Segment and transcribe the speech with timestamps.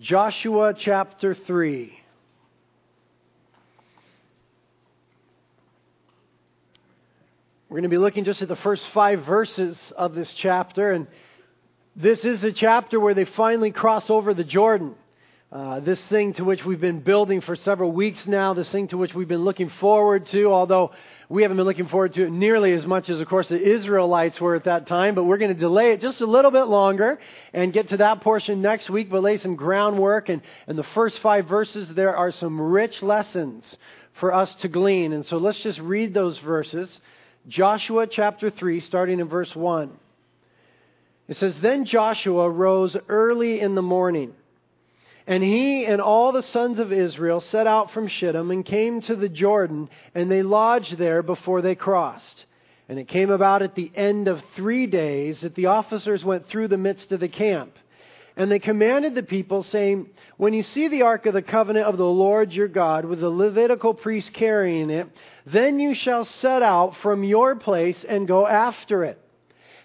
[0.00, 1.96] Joshua chapter 3.
[7.68, 11.06] We're going to be looking just at the first five verses of this chapter, and
[11.94, 14.96] this is the chapter where they finally cross over the Jordan.
[15.54, 18.96] Uh, this thing to which we've been building for several weeks now, this thing to
[18.96, 20.90] which we've been looking forward to, although
[21.28, 24.40] we haven't been looking forward to it nearly as much as, of course, the Israelites
[24.40, 27.20] were at that time, but we're going to delay it just a little bit longer
[27.52, 30.28] and get to that portion next week, but lay some groundwork.
[30.28, 33.78] And in the first five verses, there are some rich lessons
[34.14, 35.12] for us to glean.
[35.12, 37.00] And so let's just read those verses.
[37.46, 39.92] Joshua chapter 3, starting in verse 1.
[41.28, 44.34] It says, Then Joshua rose early in the morning
[45.26, 49.16] and he and all the sons of Israel set out from Shittim and came to
[49.16, 52.44] the Jordan, and they lodged there before they crossed.
[52.88, 56.68] And it came about at the end of three days that the officers went through
[56.68, 57.78] the midst of the camp.
[58.36, 61.96] And they commanded the people, saying, When you see the ark of the covenant of
[61.96, 65.08] the Lord your God, with the Levitical priest carrying it,
[65.46, 69.23] then you shall set out from your place and go after it.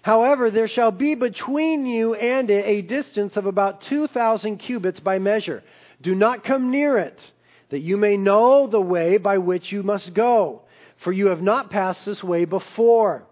[0.02, 5.18] However, there shall be between you and it a distance of about 2,000 cubits by
[5.18, 5.62] measure.
[6.00, 7.32] Do not come near it,
[7.68, 10.62] that you may know the way by which you must go,
[10.98, 13.24] for you have not passed this way before.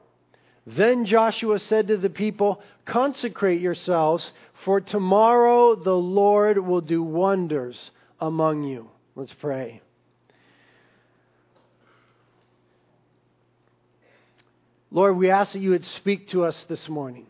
[0.67, 4.31] Then Joshua said to the people, Consecrate yourselves,
[4.65, 8.91] for tomorrow the Lord will do wonders among you.
[9.15, 9.81] Let's pray.
[14.91, 17.27] Lord, we ask that you would speak to us this morning.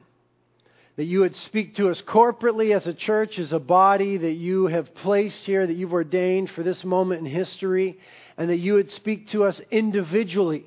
[0.97, 4.67] That you would speak to us corporately as a church, as a body that you
[4.67, 7.99] have placed here, that you've ordained for this moment in history,
[8.37, 10.65] and that you would speak to us individually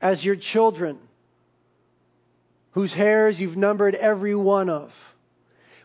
[0.00, 0.98] as your children,
[2.72, 4.92] whose hairs you've numbered every one of,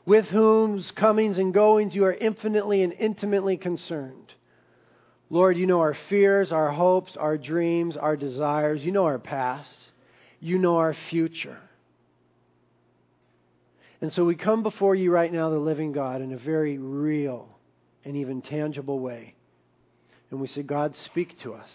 [0.05, 4.33] with whose comings and goings you are infinitely and intimately concerned.
[5.29, 8.83] Lord, you know our fears, our hopes, our dreams, our desires.
[8.83, 9.77] You know our past.
[10.39, 11.57] You know our future.
[14.01, 17.49] And so we come before you right now, the living God, in a very real
[18.05, 19.35] and even tangible way.
[20.31, 21.69] And we say, God, speak to us.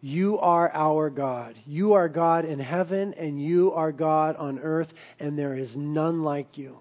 [0.00, 1.54] You are our God.
[1.66, 6.22] You are God in heaven, and you are God on earth, and there is none
[6.22, 6.78] like you.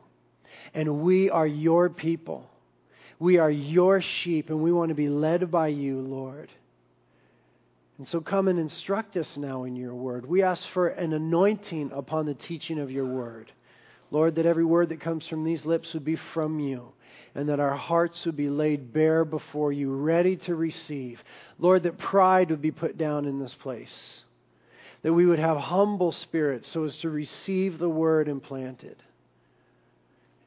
[0.74, 2.50] And we are your people.
[3.20, 6.50] We are your sheep, and we want to be led by you, Lord.
[8.00, 10.26] And so come and instruct us now in your word.
[10.26, 13.52] We ask for an anointing upon the teaching of your word.
[14.10, 16.94] Lord, that every word that comes from these lips would be from you,
[17.36, 21.22] and that our hearts would be laid bare before you, ready to receive.
[21.60, 24.24] Lord, that pride would be put down in this place,
[25.02, 28.96] that we would have humble spirits so as to receive the word implanted,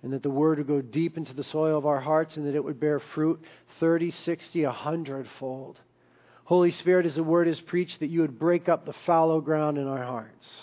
[0.03, 2.55] and that the word would go deep into the soil of our hearts, and that
[2.55, 3.45] it would bear fruit
[3.79, 5.79] 30, 60, a hundredfold.
[6.53, 9.79] Holy Spirit, as the word is preached, that you would break up the fallow ground
[9.79, 10.55] in our hearts.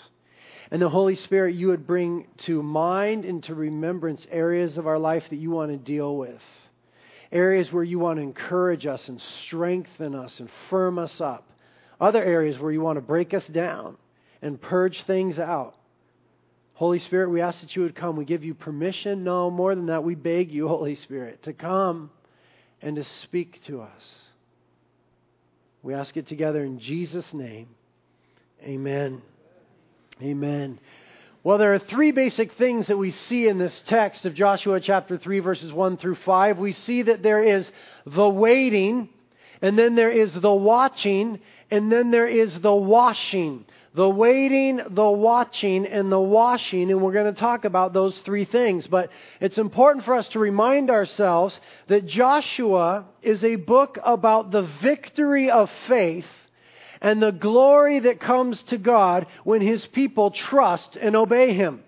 [0.70, 5.00] And the Holy Spirit, you would bring to mind and to remembrance areas of our
[5.00, 6.40] life that you want to deal with.
[7.32, 11.50] Areas where you want to encourage us and strengthen us and firm us up.
[12.00, 13.96] Other areas where you want to break us down
[14.42, 15.74] and purge things out.
[16.74, 18.14] Holy Spirit, we ask that you would come.
[18.14, 19.24] We give you permission.
[19.24, 22.12] No, more than that, we beg you, Holy Spirit, to come
[22.80, 24.29] and to speak to us.
[25.82, 27.68] We ask it together in Jesus' name.
[28.62, 29.22] Amen.
[30.22, 30.78] Amen.
[31.42, 35.16] Well, there are three basic things that we see in this text of Joshua chapter
[35.16, 36.58] 3, verses 1 through 5.
[36.58, 37.70] We see that there is
[38.04, 39.08] the waiting,
[39.62, 41.40] and then there is the watching,
[41.70, 43.64] and then there is the washing
[43.94, 48.44] the waiting, the watching, and the washing, and we're going to talk about those three
[48.44, 48.86] things.
[48.86, 51.58] But it's important for us to remind ourselves
[51.88, 56.26] that Joshua is a book about the victory of faith
[57.00, 61.82] and the glory that comes to God when his people trust and obey him.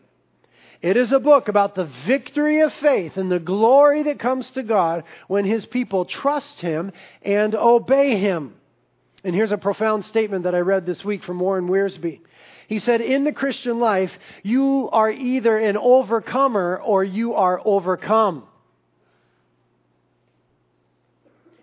[0.81, 4.65] It is a book about the victory of faith and the glory that comes to
[4.65, 6.91] God when his people trust him
[7.23, 8.55] and obey him.
[9.25, 12.21] And here's a profound statement that I read this week from Warren Wiersbe.
[12.67, 18.45] He said, In the Christian life, you are either an overcomer or you are overcome.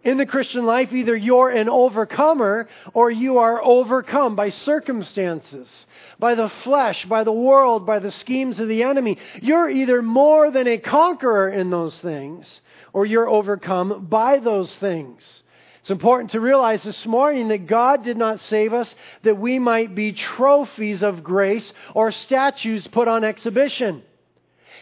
[0.01, 5.85] In the Christian life, either you're an overcomer or you are overcome by circumstances,
[6.17, 9.17] by the flesh, by the world, by the schemes of the enemy.
[9.41, 12.61] You're either more than a conqueror in those things
[12.93, 15.43] or you're overcome by those things.
[15.81, 18.93] It's important to realize this morning that God did not save us
[19.23, 24.03] that we might be trophies of grace or statues put on exhibition.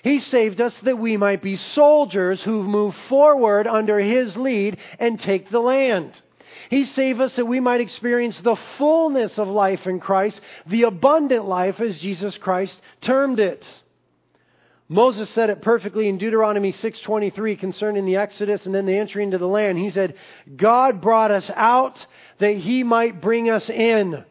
[0.03, 5.19] He saved us that we might be soldiers who move forward under His lead and
[5.19, 6.19] take the land.
[6.69, 11.45] He saved us that we might experience the fullness of life in Christ, the abundant
[11.45, 13.65] life as Jesus Christ termed it.
[14.89, 19.37] Moses said it perfectly in Deuteronomy 6:23 concerning the Exodus and then the entry into
[19.37, 19.77] the land.
[19.77, 20.15] He said,
[20.55, 22.05] "God brought us out
[22.37, 24.23] that he might bring us in."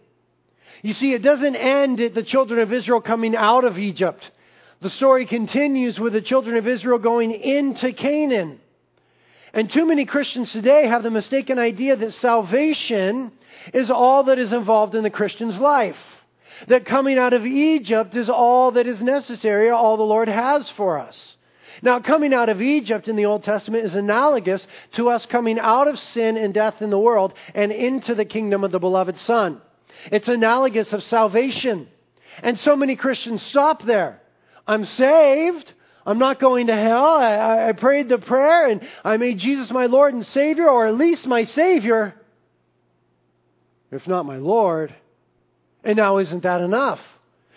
[0.83, 4.31] You see, it doesn't end at the children of Israel coming out of Egypt.
[4.81, 8.61] The story continues with the children of Israel going into Canaan.
[9.53, 13.33] And too many Christians today have the mistaken idea that salvation
[13.73, 15.97] is all that is involved in the Christian's life.
[16.69, 20.99] That coming out of Egypt is all that is necessary, all the Lord has for
[20.99, 21.37] us.
[21.83, 25.89] Now, coming out of Egypt in the Old Testament is analogous to us coming out
[25.89, 29.61] of sin and death in the world and into the kingdom of the beloved Son.
[30.11, 31.89] It's analogous of salvation.
[32.43, 34.21] And so many Christians stop there.
[34.67, 35.73] I'm saved.
[36.05, 37.17] I'm not going to hell.
[37.17, 40.97] I, I prayed the prayer and I made Jesus my Lord and Savior, or at
[40.97, 42.15] least my Savior,
[43.91, 44.95] if not my Lord.
[45.85, 47.01] And now, isn't that enough?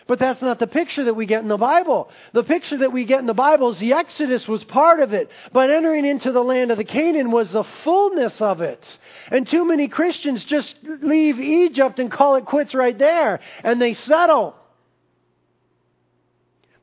[0.07, 2.09] But that's not the picture that we get in the Bible.
[2.33, 5.29] The picture that we get in the Bible is the Exodus was part of it,
[5.53, 8.97] but entering into the land of the Canaan was the fullness of it.
[9.29, 13.93] And too many Christians just leave Egypt and call it quits right there, and they
[13.93, 14.55] settle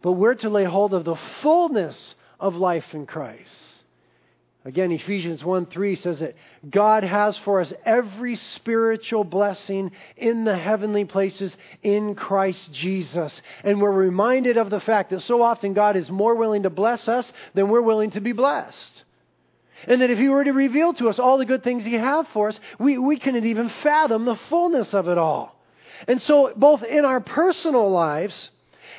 [0.07, 3.76] but we're to lay hold of the fullness of life in Christ.
[4.67, 6.35] Again, Ephesians 1 3 says that
[6.69, 13.41] God has for us every spiritual blessing in the heavenly places in Christ Jesus.
[13.63, 17.07] And we're reminded of the fact that so often God is more willing to bless
[17.07, 19.05] us than we're willing to be blessed.
[19.87, 22.27] And that if He were to reveal to us all the good things He has
[22.33, 25.57] for us, we, we couldn't even fathom the fullness of it all.
[26.09, 28.51] And so, both in our personal lives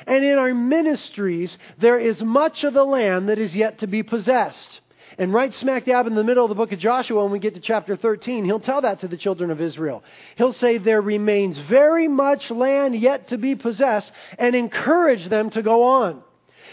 [0.06, 4.02] and in our ministries, there is much of the land that is yet to be
[4.02, 4.80] possessed.
[5.18, 7.54] And right smack dab in the middle of the book of Joshua, when we get
[7.54, 10.04] to chapter 13, he'll tell that to the children of Israel.
[10.36, 15.62] He'll say, There remains very much land yet to be possessed, and encourage them to
[15.62, 16.22] go on.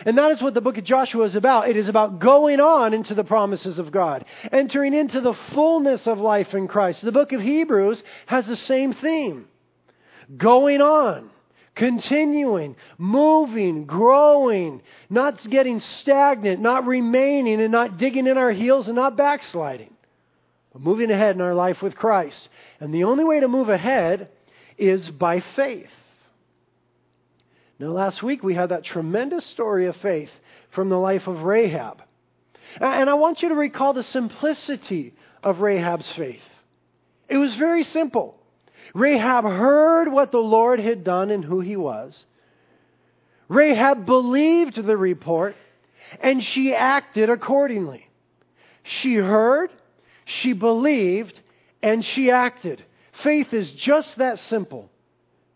[0.05, 1.69] And that is what the book of Joshua is about.
[1.69, 6.19] It is about going on into the promises of God, entering into the fullness of
[6.19, 7.01] life in Christ.
[7.01, 9.47] The book of Hebrews has the same theme
[10.37, 11.31] going on
[11.75, 18.95] continuing, moving, growing, not getting stagnant, not remaining and not digging in our heels and
[18.95, 19.93] not backsliding,
[20.71, 22.49] but moving ahead in our life with Christ.
[22.79, 24.29] And the only way to move ahead
[24.77, 25.91] is by faith.
[27.77, 30.31] Now, last week we had that tremendous story of faith
[30.71, 32.01] from the life of Rahab.
[32.79, 35.13] And I want you to recall the simplicity
[35.43, 36.41] of Rahab's faith.
[37.27, 38.39] It was very simple.
[38.95, 42.25] Rahab heard what the Lord had done and who he was.
[43.49, 45.55] Rahab believed the report
[46.21, 48.07] and she acted accordingly.
[48.83, 49.69] She heard,
[50.23, 51.37] she believed,
[51.83, 52.83] and she acted.
[53.21, 54.89] Faith is just that simple.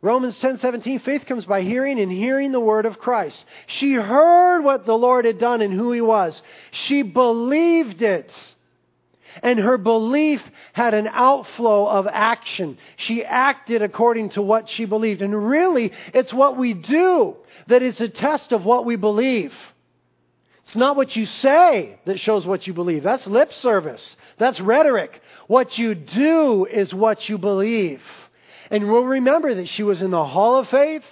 [0.02, 3.44] Romans 10:17 faith comes by hearing and hearing the word of Christ.
[3.68, 6.42] She heard what the Lord had done and who he was.
[6.72, 8.34] She believed it
[9.42, 10.42] and her belief
[10.74, 12.78] had an outflow of action.
[12.98, 15.22] She acted according to what she believed.
[15.22, 17.36] And really, it's what we do
[17.68, 19.54] that is a test of what we believe.
[20.66, 23.02] It's not what you say that shows what you believe.
[23.02, 24.16] That's lip service.
[24.38, 25.20] That's rhetoric.
[25.48, 28.02] What you do is what you believe.
[28.70, 31.04] And we'll remember that she was in the hall of faith,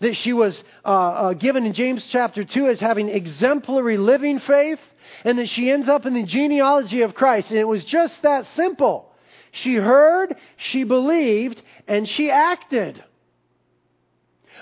[0.00, 4.78] that she was uh, uh, given in James chapter 2 as having exemplary living faith,
[5.24, 7.50] and that she ends up in the genealogy of Christ.
[7.50, 9.12] And it was just that simple.
[9.52, 13.02] She heard, she believed, and she acted.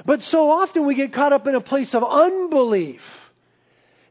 [0.05, 3.03] But so often we get caught up in a place of unbelief.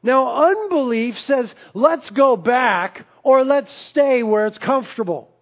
[0.01, 5.32] Now, unbelief says, let's go back or let's stay where it's comfortable.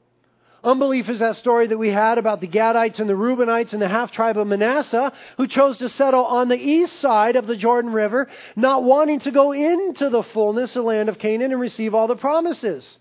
[0.64, 3.88] Unbelief is that story that we had about the Gadites and the Reubenites and the
[3.88, 7.92] half tribe of Manasseh who chose to settle on the east side of the Jordan
[7.92, 11.96] River, not wanting to go into the fullness of the land of Canaan and receive
[11.96, 13.00] all the promises.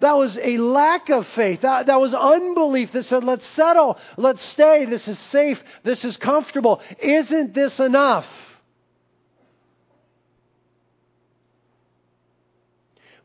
[0.00, 1.62] That was a lack of faith.
[1.62, 6.18] That, that was unbelief that said, let's settle, let's stay, this is safe, this is
[6.18, 6.82] comfortable.
[6.98, 8.26] Isn't this enough?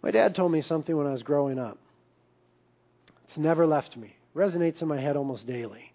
[0.02, 1.81] My dad told me something when I was growing up.
[3.32, 4.14] It's never left me.
[4.36, 5.94] Resonates in my head almost daily.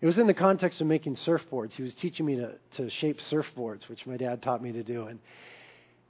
[0.00, 1.72] It was in the context of making surfboards.
[1.72, 5.06] He was teaching me to, to shape surfboards, which my dad taught me to do.
[5.06, 5.18] And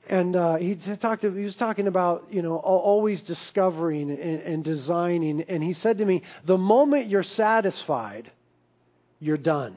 [0.06, 1.22] and uh, he talked.
[1.22, 5.42] He was talking about you know always discovering and, and designing.
[5.48, 8.30] And he said to me, "The moment you're satisfied,
[9.18, 9.76] you're done."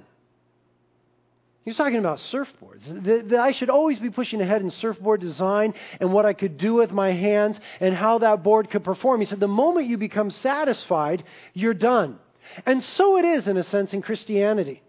[1.65, 3.03] He's talking about surfboards.
[3.05, 6.58] That, that, I should always be pushing ahead in surfboard design and what I could
[6.58, 9.22] do with my hands and how that board could perform.
[9.22, 12.20] He said, the moment you become satisfied, you're done.
[12.65, 14.84] And so it is, in a sense, in Christianity.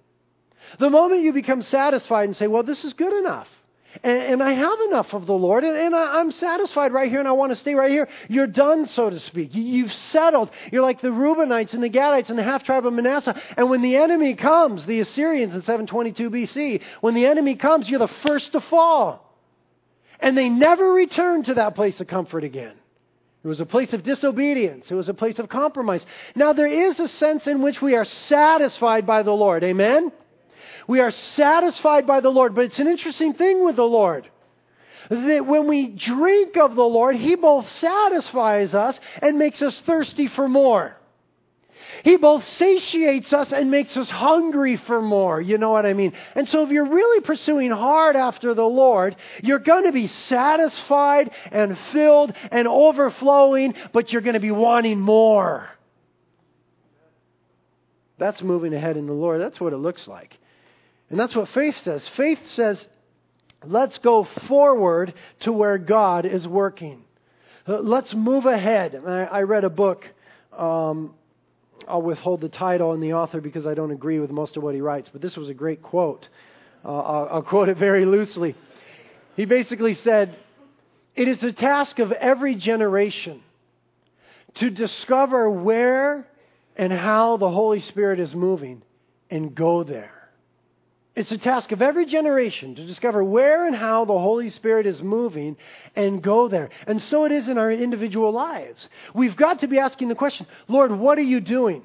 [0.81, 3.49] The moment you become satisfied and say, well, this is good enough,
[4.03, 7.21] and, and I have enough of the Lord, and, and I, am satisfied right here,
[7.21, 8.09] and I want to stay right here.
[8.29, 9.55] You're done, so to speak.
[9.55, 10.51] You, have settled.
[10.73, 13.41] You're like the Reubenites and the Gadites and the half tribe of Manasseh.
[13.57, 17.99] And when the enemy comes, the Assyrians in 722 BC, when the enemy comes, you're
[17.99, 19.21] the first to fall.
[20.21, 22.75] And they never return to that place of comfort again.
[23.45, 24.91] It was a place of disobedience.
[24.91, 26.05] It was a place of compromise.
[26.35, 29.63] Now, there is a sense in which we are satisfied by the Lord.
[29.63, 30.13] Amen?
[30.87, 32.55] We are satisfied by the Lord.
[32.55, 34.29] But it's an interesting thing with the Lord.
[35.11, 40.29] That when we drink of the Lord, He both satisfies us and makes us thirsty
[40.29, 40.97] for more.
[42.03, 45.41] He both satiates us and makes us hungry for more.
[45.41, 46.13] You know what I mean?
[46.35, 51.31] And so if you're really pursuing hard after the Lord, you're going to be satisfied
[51.53, 55.69] and filled and overflowing, but you're going to be wanting more.
[58.19, 59.41] That's moving ahead in the Lord.
[59.41, 60.39] That's what it looks like.
[61.15, 62.05] And that's what faith says.
[62.17, 62.89] Faith says,
[63.65, 67.05] let's go forward to where God is working.
[67.69, 69.01] Uh, let's move ahead.
[69.07, 70.09] I, read a book.
[70.53, 71.15] Um,
[71.87, 74.75] I'll withhold the title and the author because I don't agree with most of what
[74.75, 76.29] he writes, but this was a great quote.
[76.85, 78.57] Uh, I'll, I'll quote it very loosely.
[79.37, 80.37] He basically said,
[81.15, 83.41] It is the task of every generation
[84.55, 86.27] to discover where
[86.75, 88.83] and how the Holy Spirit is moving
[89.31, 90.14] and go there.
[91.17, 95.01] It's a task of every generation to discover where and how the Holy Spirit is
[95.01, 95.57] moving
[95.95, 96.71] and go there.
[96.89, 98.89] And so it is in our individual lives.
[99.15, 101.83] We've got to be asking the question Lord, what are you doing?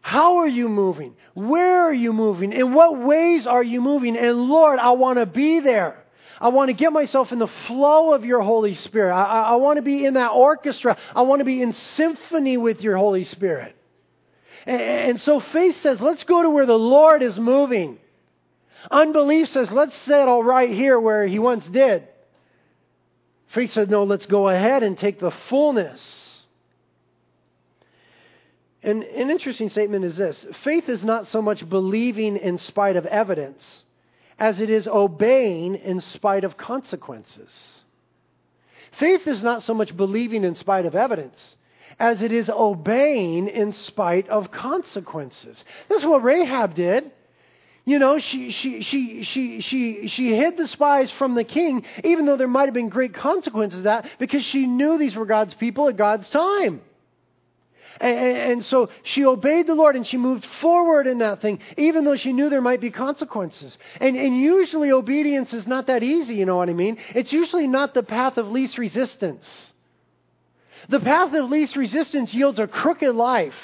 [0.00, 1.14] How are you moving?
[1.34, 2.52] Where are you moving?
[2.52, 4.16] In what ways are you moving?
[4.16, 6.02] And Lord, I want to be there.
[6.40, 9.12] I want to get myself in the flow of your Holy Spirit.
[9.12, 10.96] I, I, I want to be in that orchestra.
[11.14, 13.74] I want to be in symphony with your Holy Spirit.
[14.66, 17.98] And, and so faith says, let's go to where the Lord is moving.
[18.90, 22.06] Unbelief says, let's settle right here where he once did.
[23.48, 26.38] Faith said, no, let's go ahead and take the fullness.
[28.82, 33.06] And an interesting statement is this faith is not so much believing in spite of
[33.06, 33.84] evidence
[34.38, 37.50] as it is obeying in spite of consequences.
[38.98, 41.56] Faith is not so much believing in spite of evidence
[41.98, 45.64] as it is obeying in spite of consequences.
[45.88, 47.10] This is what Rahab did.
[47.86, 52.26] You know, she, she, she, she, she, she hid the spies from the king, even
[52.26, 55.88] though there might have been great consequences that, because she knew these were God's people
[55.88, 56.80] at God's time.
[58.00, 62.04] And, and, so she obeyed the Lord and she moved forward in that thing, even
[62.04, 63.78] though she knew there might be consequences.
[64.00, 66.98] And, and usually obedience is not that easy, you know what I mean?
[67.14, 69.72] It's usually not the path of least resistance.
[70.88, 73.54] The path of least resistance yields a crooked life.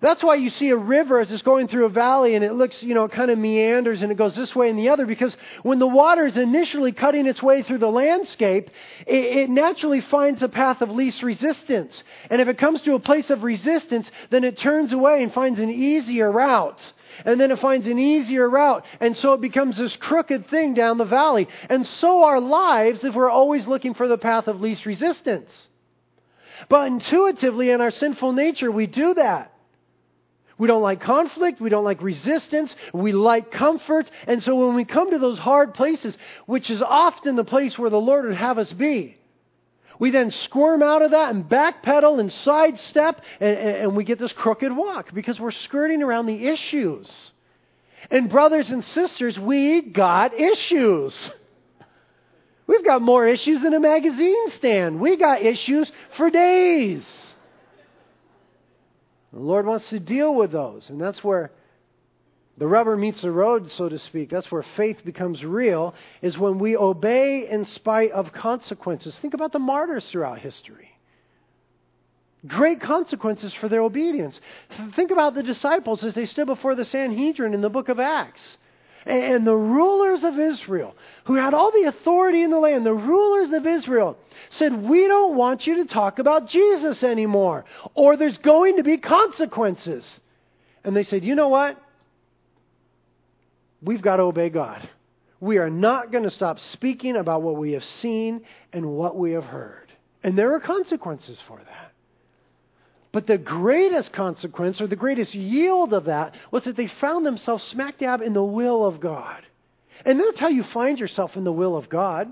[0.00, 2.82] That's why you see a river as it's going through a valley and it looks,
[2.82, 5.34] you know, it kind of meanders and it goes this way and the other because
[5.62, 8.70] when the water is initially cutting its way through the landscape,
[9.06, 12.04] it, it, naturally finds a path of least resistance.
[12.28, 15.58] And if it comes to a place of resistance, then it turns away and finds
[15.60, 16.80] an easier route.
[17.24, 18.84] And then it finds an easier route.
[19.00, 21.48] And so it becomes this crooked thing down the valley.
[21.70, 25.70] And so our lives if we're always looking for the path of least resistance.
[26.68, 29.52] But intuitively in our sinful nature, we do that.
[30.58, 31.60] We don't like conflict.
[31.60, 32.74] We don't like resistance.
[32.94, 34.10] We like comfort.
[34.26, 37.90] And so when we come to those hard places, which is often the place where
[37.90, 39.18] the Lord would have us be,
[39.98, 44.32] we then squirm out of that and backpedal and sidestep, and, and we get this
[44.32, 47.32] crooked walk because we're skirting around the issues.
[48.10, 51.30] And, brothers and sisters, we got issues.
[52.66, 55.00] We've got more issues than a magazine stand.
[55.00, 57.25] We got issues for days.
[59.36, 60.88] The Lord wants to deal with those.
[60.88, 61.50] And that's where
[62.56, 64.30] the rubber meets the road, so to speak.
[64.30, 69.14] That's where faith becomes real, is when we obey in spite of consequences.
[69.18, 70.88] Think about the martyrs throughout history.
[72.46, 74.40] Great consequences for their obedience.
[74.94, 78.56] Think about the disciples as they stood before the Sanhedrin in the book of Acts.
[79.06, 83.52] And the rulers of Israel, who had all the authority in the land, the rulers
[83.52, 84.18] of Israel
[84.50, 88.98] said, We don't want you to talk about Jesus anymore, or there's going to be
[88.98, 90.20] consequences.
[90.82, 91.80] And they said, You know what?
[93.80, 94.88] We've got to obey God.
[95.38, 99.32] We are not going to stop speaking about what we have seen and what we
[99.32, 99.92] have heard.
[100.24, 101.85] And there are consequences for that.
[103.16, 107.64] But the greatest consequence or the greatest yield of that was that they found themselves
[107.64, 109.42] smack dab in the will of God.
[110.04, 112.30] And that's how you find yourself in the will of God,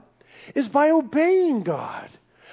[0.54, 2.10] is by obeying God.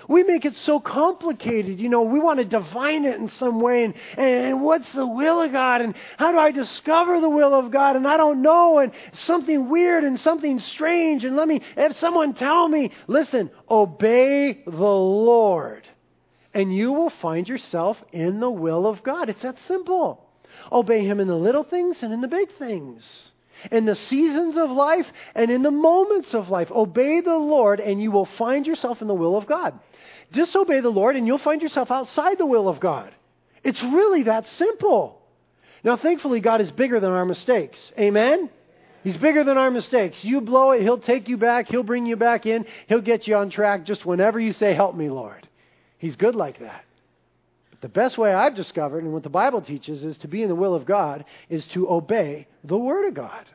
[0.08, 1.82] We make it so complicated.
[1.82, 3.84] You know, we want to divine it in some way.
[3.84, 5.82] And, and what's the will of God?
[5.82, 7.98] And how do I discover the will of God?
[7.98, 8.80] And I don't know.
[8.80, 11.26] And something weird and something strange.
[11.26, 15.86] And let me, have someone tell me, listen, obey the Lord.
[16.54, 19.30] And you will find yourself in the will of God.
[19.30, 20.28] It's that simple.
[20.72, 23.32] Obey Him in the little things and in the big things
[23.70, 25.06] in the seasons of life
[25.36, 26.72] and in the moments of life.
[26.72, 29.78] Obey the Lord, and you will find yourself in the will of God.
[30.32, 33.14] Disobey the Lord, and you'll find yourself outside the will of God.
[33.64, 35.22] It's really that simple.
[35.84, 37.92] Now, thankfully, God is bigger than our mistakes.
[38.00, 38.50] Amen?
[39.04, 40.24] He's bigger than our mistakes.
[40.24, 43.36] You blow it, He'll take you back, He'll bring you back in, He'll get you
[43.36, 45.48] on track just whenever you say, Help me, Lord.
[46.02, 46.84] He's good like that.
[47.70, 50.50] But the best way I've discovered, and what the Bible teaches, is to be in
[50.50, 53.46] the will of God, is to obey the Word of God.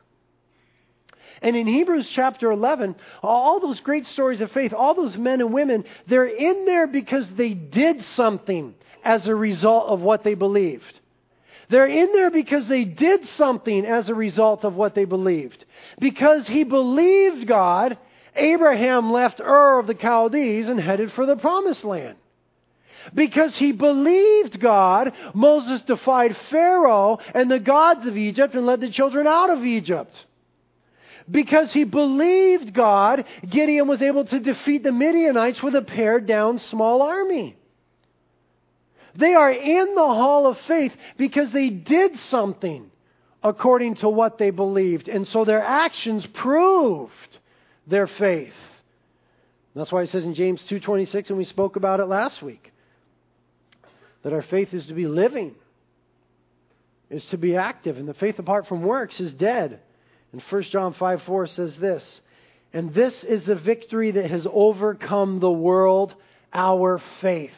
[1.41, 5.51] And in Hebrews chapter 11, all those great stories of faith, all those men and
[5.51, 11.01] women, they're in there because they did something as a result of what they believed.
[11.67, 15.65] They're in there because they did something as a result of what they believed.
[15.99, 17.97] Because he believed God,
[18.37, 22.15] Abraham left Ur of the Chaldees and headed for the promised land.
[23.13, 28.89] Because he believed God, Moses defied Pharaoh and the gods of Egypt and led the
[28.89, 30.25] children out of Egypt.
[31.29, 36.59] Because he believed God, Gideon was able to defeat the Midianites with a pared down
[36.59, 37.57] small army.
[39.15, 42.89] They are in the hall of faith because they did something
[43.43, 45.09] according to what they believed.
[45.09, 47.39] And so their actions proved
[47.87, 48.53] their faith.
[49.75, 52.71] That's why it says in James 2:26 and we spoke about it last week
[54.27, 55.55] that our faith is to be living,
[57.09, 59.79] is to be active, and the faith apart from works is dead.
[60.33, 62.21] And 1 John 5 4 says this,
[62.73, 66.13] and this is the victory that has overcome the world,
[66.53, 67.55] our faith.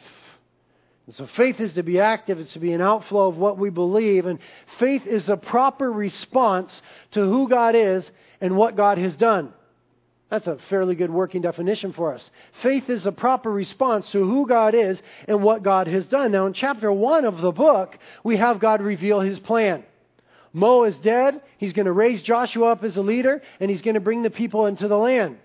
[1.06, 3.70] And so faith is to be active, it's to be an outflow of what we
[3.70, 4.38] believe, and
[4.78, 8.08] faith is a proper response to who God is
[8.40, 9.52] and what God has done.
[10.30, 12.30] That's a fairly good working definition for us.
[12.62, 16.30] Faith is a proper response to who God is and what God has done.
[16.32, 19.84] Now, in chapter 1 of the book, we have God reveal his plan.
[20.52, 21.42] Mo is dead.
[21.58, 24.30] He's going to raise Joshua up as a leader, and he's going to bring the
[24.30, 25.38] people into the land.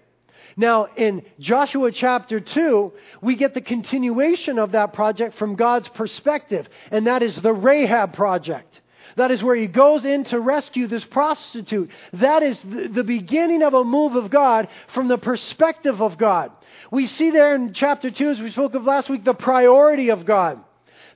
[0.58, 6.70] Now, in Joshua chapter 2, we get the continuation of that project from God's perspective,
[6.92, 8.82] and that is the Rahab project.
[9.16, 11.90] That is where he goes in to rescue this prostitute.
[12.14, 16.52] That is the beginning of a move of God from the perspective of God.
[16.92, 20.26] We see there in chapter 2, as we spoke of last week, the priority of
[20.26, 20.60] God.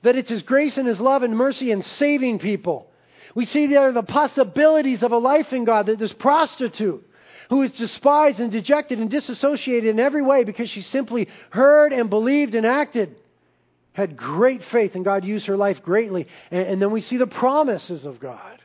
[0.02, 2.90] That it's His grace and His love and mercy in saving people.
[3.34, 7.06] We see there the possibilities of a life in God, that this prostitute
[7.50, 12.08] who is despised and dejected and disassociated in every way because she simply heard and
[12.08, 13.16] believed and acted,
[14.00, 16.26] had great faith, and God used her life greatly.
[16.50, 18.60] And, and then we see the promises of God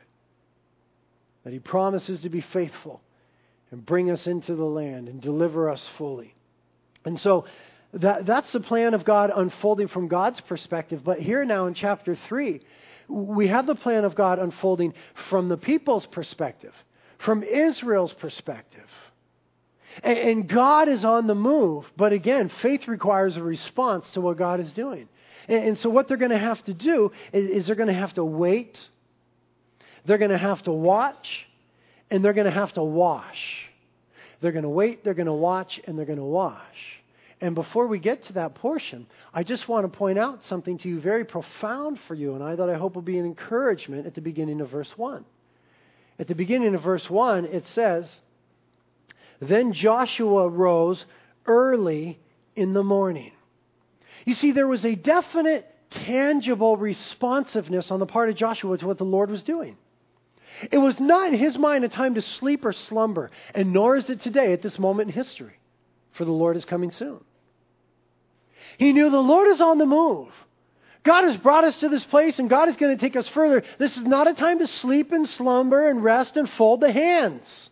[1.44, 3.00] that He promises to be faithful
[3.70, 6.34] and bring us into the land and deliver us fully.
[7.04, 7.44] And so
[7.92, 11.02] that, that's the plan of God unfolding from God's perspective.
[11.04, 12.60] But here now in chapter 3,
[13.08, 14.94] we have the plan of God unfolding
[15.28, 16.74] from the people's perspective,
[17.18, 18.88] from Israel's perspective.
[20.02, 24.36] And, and God is on the move, but again, faith requires a response to what
[24.36, 25.08] God is doing.
[25.48, 27.94] And, and so, what they're going to have to do is, is they're going to
[27.94, 28.78] have to wait,
[30.04, 31.46] they're going to have to watch,
[32.10, 33.66] and they're going to have to wash.
[34.40, 36.60] They're going to wait, they're going to watch, and they're going to wash.
[37.40, 40.88] And before we get to that portion, I just want to point out something to
[40.88, 44.14] you very profound for you and I that I hope will be an encouragement at
[44.14, 45.24] the beginning of verse 1.
[46.18, 48.10] At the beginning of verse 1, it says,
[49.40, 51.04] Then Joshua rose
[51.46, 52.18] early
[52.54, 53.32] in the morning.
[54.26, 58.98] You see, there was a definite, tangible responsiveness on the part of Joshua to what
[58.98, 59.78] the Lord was doing.
[60.70, 64.10] It was not in his mind a time to sleep or slumber, and nor is
[64.10, 65.54] it today at this moment in history
[66.12, 67.20] for the Lord is coming soon.
[68.78, 70.28] He knew the Lord is on the move.
[71.04, 73.62] God has brought us to this place and God is going to take us further.
[73.78, 77.70] This is not a time to sleep and slumber and rest and fold the hands.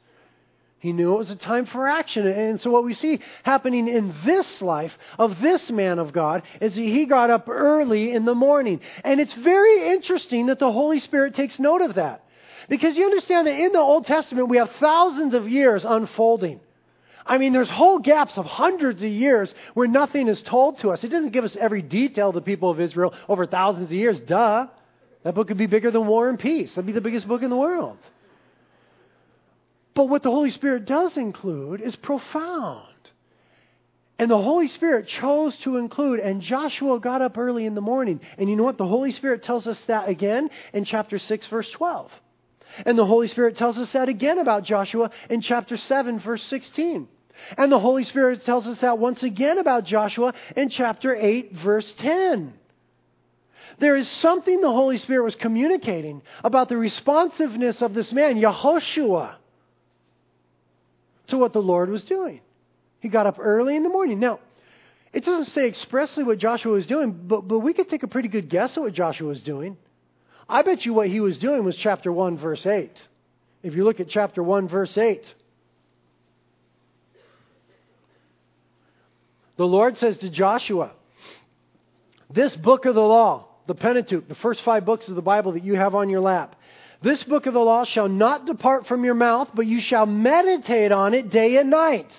[0.85, 2.27] He knew it was a time for action.
[2.27, 6.75] And so, what we see happening in this life of this man of God is
[6.75, 8.81] that he got up early in the morning.
[9.03, 12.23] And it's very interesting that the Holy Spirit takes note of that.
[12.69, 16.61] Because you understand that in the Old Testament, we have thousands of years unfolding
[17.27, 21.03] I mean, there's whole gaps of hundreds of years where nothing is told to us.
[21.03, 24.21] It doesn't give us every detail of the people of Israel over thousands of years.
[24.21, 24.67] Duh.
[25.23, 26.75] That book could be bigger than War and Peace.
[26.75, 27.97] That'd be the biggest book in the world.
[29.95, 32.89] But what the Holy Spirit does include is profound.
[34.19, 38.21] And the Holy Spirit chose to include, and Joshua got up early in the morning.
[38.39, 38.79] And you know what?
[38.79, 42.13] The Holy Spirit tells us that again in chapter 6, verse 12.
[42.87, 47.09] And the Holy Spirit tells us that again about Joshua in chapter 7, verse 16.
[47.57, 51.93] And the Holy Spirit tells us that once again about Joshua in chapter 8, verse
[51.99, 52.55] 10.
[53.81, 59.35] There is something the Holy Spirit was communicating about the responsiveness of this man, Yehoshua,
[61.29, 62.41] to what the Lord was doing.
[63.01, 64.19] He got up early in the morning.
[64.19, 64.41] Now,
[65.13, 68.29] it doesn't say expressly what Joshua was doing, but, but we could take a pretty
[68.29, 69.77] good guess at what Joshua was doing.
[70.49, 72.91] I bet you what he was doing was chapter 1, verse 8.
[73.63, 75.35] If you look at chapter 1, verse 8,
[79.57, 80.93] the Lord says to Joshua,
[82.29, 85.65] This book of the law, the Pentateuch, the first five books of the Bible that
[85.65, 86.57] you have on your lap,
[87.05, 90.91] this book of the law shall not depart from your mouth, but you shall meditate
[90.91, 92.11] on it day and night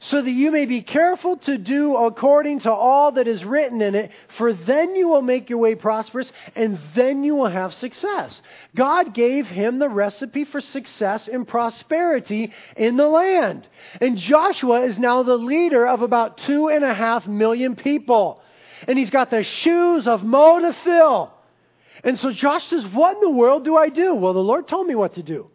[0.00, 3.94] so that you may be careful to do according to all that is written in
[3.94, 8.42] it, for then you will make your way prosperous and then you will have success.
[8.74, 13.66] God gave him the recipe for success and prosperity in the land.
[14.00, 18.42] And Joshua is now the leader of about two and a half million people.
[18.86, 21.32] And he's got the shoes of Mo to fill.
[22.06, 24.14] And so Josh says, What in the world do I do?
[24.14, 25.50] Well, the Lord told me what to do.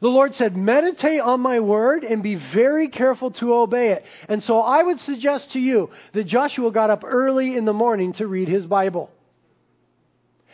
[0.00, 4.04] The Lord said, Meditate on my word and be very careful to obey it.
[4.28, 8.12] And so I would suggest to you that Joshua got up early in the morning
[8.14, 9.10] to read his Bible.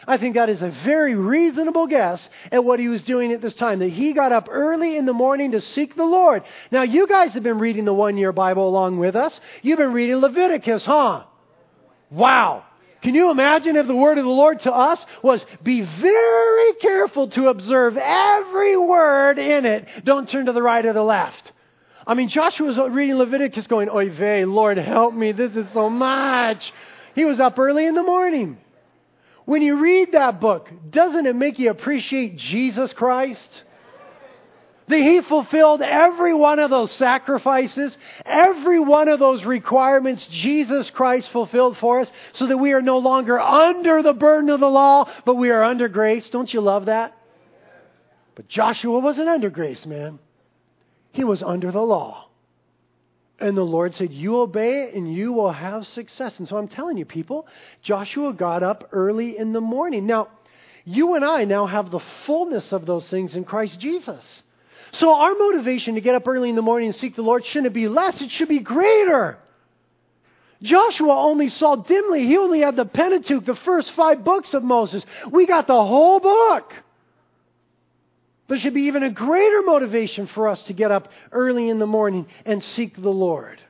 [0.09, 3.55] I think that is a very reasonable guess at what he was doing at this
[3.55, 6.45] time, that he got up early in the morning to seek the Lord.
[6.71, 9.39] Now, you guys have been reading the one year Bible along with us.
[9.61, 11.25] You've been reading Leviticus, huh?
[12.11, 12.65] Wow.
[13.03, 17.29] Can you imagine if the word of the Lord to us was, be very careful
[17.31, 19.89] to observe every word in it.
[20.05, 21.53] Don't turn to the right or the left.
[22.07, 25.91] I mean, Joshua was reading Leviticus going, Oy vey, Lord help me, this is so
[25.91, 26.73] much.
[27.15, 28.59] He was up early in the morning.
[29.45, 33.65] When you read that book, doesn't it make you appreciate Jesus Christ?
[34.89, 41.31] That he fulfilled every one of those sacrifices, every one of those requirements Jesus Christ
[41.31, 45.09] fulfilled for us, so that we are no longer under the burden of the law,
[45.25, 46.29] but we are under grace.
[46.31, 47.17] Don't you love that?
[48.35, 50.19] But Joshua wasn't under grace, man.
[51.13, 52.29] He was under the law.
[53.39, 56.39] And the Lord said, You obey it and you will have success.
[56.39, 57.47] And so I'm telling you, people,
[57.83, 60.07] Joshua got up early in the morning.
[60.07, 60.29] Now,
[60.85, 64.43] you and I now have the fullness of those things in Christ Jesus.
[64.93, 67.73] So our motivation to get up early in the morning and seek the Lord shouldn't
[67.73, 69.39] be less, it should be greater.
[70.63, 72.27] Joshua only saw dimly.
[72.27, 75.05] He only had the Pentateuch, the first five books of Moses.
[75.31, 76.73] We got the whole book.
[78.49, 81.87] There should be even a greater motivation for us to get up early in the
[81.87, 83.61] morning and seek the Lord.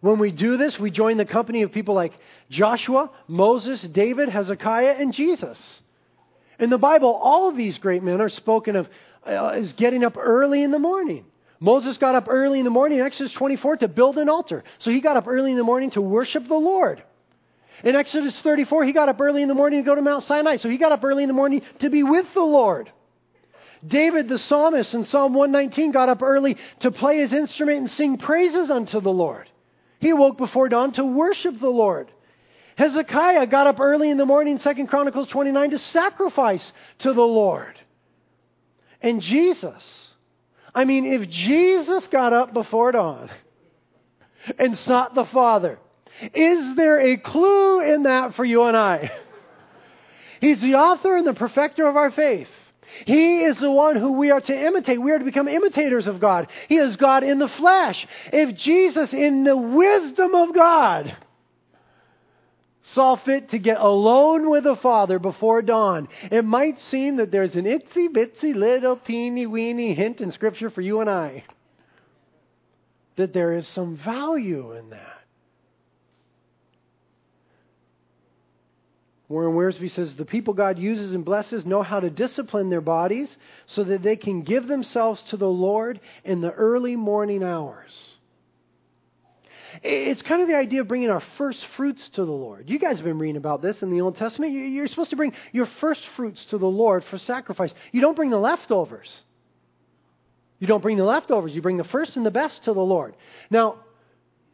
[0.00, 2.12] When we do this, we join the company of people like
[2.48, 5.82] Joshua, Moses, David, Hezekiah, and Jesus.
[6.58, 8.88] In the Bible, all of these great men are spoken of
[9.26, 11.24] Uh, is getting up early in the morning.
[11.58, 14.62] Moses got up early in the morning in Exodus 24 to build an altar.
[14.78, 17.02] So he got up early in the morning to worship the Lord.
[17.82, 20.58] In Exodus 34, he got up early in the morning to go to Mount Sinai.
[20.58, 22.90] So he got up early in the morning to be with the Lord.
[23.86, 28.18] David the psalmist in Psalm 119 got up early to play his instrument and sing
[28.18, 29.48] praises unto the Lord.
[29.98, 32.10] He awoke before dawn to worship the Lord.
[32.76, 37.78] Hezekiah got up early in the morning, 2 Chronicles 29, to sacrifice to the Lord.
[39.06, 39.84] And Jesus,
[40.74, 43.30] I mean, if Jesus got up before dawn
[44.58, 45.78] and sought the Father,
[46.34, 49.12] is there a clue in that for you and I?
[50.40, 52.48] He's the author and the perfecter of our faith.
[53.04, 55.00] He is the one who we are to imitate.
[55.00, 56.48] We are to become imitators of God.
[56.68, 58.04] He is God in the flesh.
[58.32, 61.16] If Jesus, in the wisdom of God,
[62.92, 67.56] saw fit to get alone with the Father before dawn, it might seem that there's
[67.56, 71.44] an itsy bitsy little teeny weeny hint in Scripture for you and I
[73.16, 75.12] that there is some value in that.
[79.28, 83.34] Warren Wiersbe says the people God uses and blesses know how to discipline their bodies
[83.66, 88.15] so that they can give themselves to the Lord in the early morning hours.
[89.82, 92.68] It's kind of the idea of bringing our first fruits to the Lord.
[92.68, 94.52] You guys have been reading about this in the Old Testament.
[94.52, 97.72] You're supposed to bring your first fruits to the Lord for sacrifice.
[97.92, 99.22] You don't bring the leftovers.
[100.58, 103.14] You don't bring the leftovers, you bring the first and the best to the Lord.
[103.50, 103.76] Now,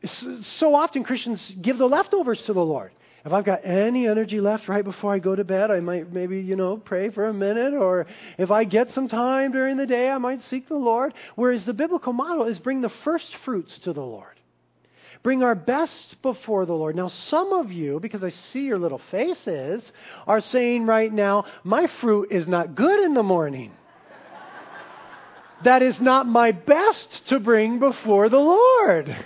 [0.04, 2.92] so often Christians give the leftovers to the Lord.
[3.24, 6.40] If I've got any energy left right before I go to bed, I might maybe,
[6.40, 7.72] you know, pray for a minute.
[7.72, 8.06] Or
[8.37, 11.14] if I get some time during the day, I might seek the Lord.
[11.37, 14.40] Whereas the biblical model is bring the first fruits to the Lord.
[15.22, 16.96] Bring our best before the Lord.
[16.96, 19.92] Now, some of you, because I see your little faces,
[20.26, 23.72] are saying right now, my fruit is not good in the morning.
[25.64, 29.16] that is not my best to bring before the Lord.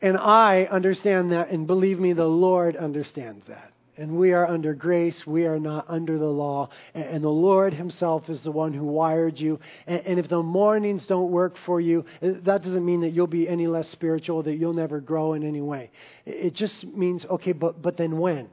[0.00, 3.71] And I understand that, and believe me, the Lord understands that.
[3.98, 5.26] And we are under grace.
[5.26, 6.70] We are not under the law.
[6.94, 9.60] And, the Lord Himself is the one who wired you.
[9.86, 13.46] And, if the mornings don't work for you, uh, that doesn't mean that you'll be
[13.46, 15.90] any less spiritual, that you'll never grow in any way.
[16.24, 18.48] It just means, okay, but, but then when?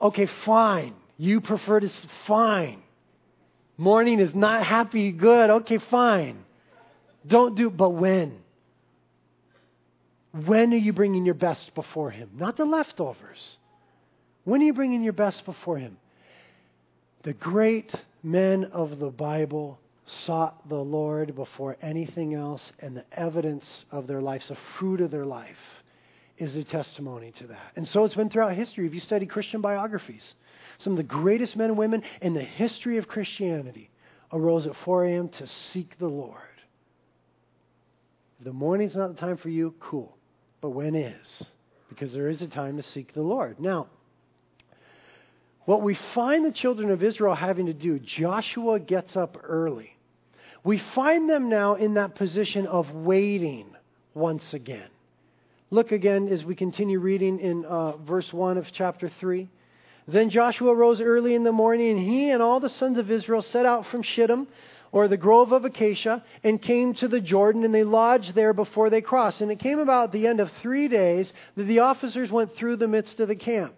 [0.00, 0.94] Okay, fine.
[1.16, 1.90] You prefer to,
[2.28, 2.82] fine.
[3.76, 5.50] Morning is not happy, good.
[5.50, 6.44] Okay, fine.
[7.26, 8.38] Don't do, but when?
[10.46, 12.30] When are you bringing your best before Him?
[12.34, 13.58] Not the leftovers.
[14.44, 15.96] When are you bringing your best before Him?
[17.22, 23.84] The great men of the Bible sought the Lord before anything else, and the evidence
[23.90, 25.58] of their lives, the fruit of their life,
[26.38, 27.72] is a testimony to that.
[27.74, 28.86] And so it's been throughout history.
[28.86, 30.34] If you study Christian biographies,
[30.78, 33.90] some of the greatest men and women in the history of Christianity
[34.32, 35.28] arose at 4 a.m.
[35.30, 36.36] to seek the Lord.
[38.38, 40.17] If the morning's not the time for you, cool
[40.60, 41.42] but when is?
[41.88, 43.58] Because there is a time to seek the Lord.
[43.60, 43.86] Now,
[45.64, 49.96] what we find the children of Israel having to do, Joshua gets up early.
[50.64, 53.66] We find them now in that position of waiting
[54.14, 54.88] once again.
[55.70, 59.48] Look again as we continue reading in uh, verse 1 of chapter 3.
[60.06, 63.42] Then Joshua rose early in the morning, and he and all the sons of Israel
[63.42, 64.48] set out from Shittim
[64.92, 68.90] or the grove of Acacia, and came to the Jordan, and they lodged there before
[68.90, 69.40] they crossed.
[69.40, 72.76] And it came about at the end of three days that the officers went through
[72.76, 73.74] the midst of the camp.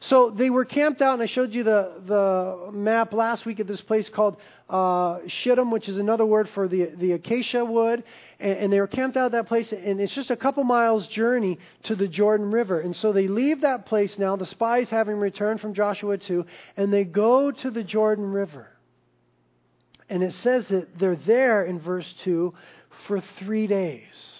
[0.00, 3.66] So they were camped out, and I showed you the, the map last week at
[3.66, 4.36] this place called
[4.68, 8.04] uh, Shittim, which is another word for the, the acacia wood.
[8.38, 11.06] And, and they were camped out at that place, and it's just a couple miles'
[11.06, 12.80] journey to the Jordan River.
[12.80, 16.44] And so they leave that place now, the spies having returned from Joshua 2,
[16.76, 18.68] and they go to the Jordan River.
[20.14, 22.54] And it says that they're there in verse 2
[23.08, 24.36] for three days.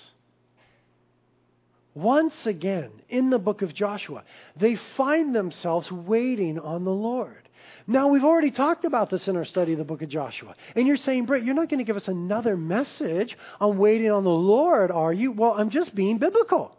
[1.95, 4.23] Once again, in the book of Joshua,
[4.57, 7.49] they find themselves waiting on the Lord.
[7.89, 10.55] Now, we've already talked about this in our study of the book of Joshua.
[10.77, 14.23] And you're saying, Brett, you're not going to give us another message on waiting on
[14.23, 15.33] the Lord, are you?
[15.33, 16.71] Well, I'm just being biblical.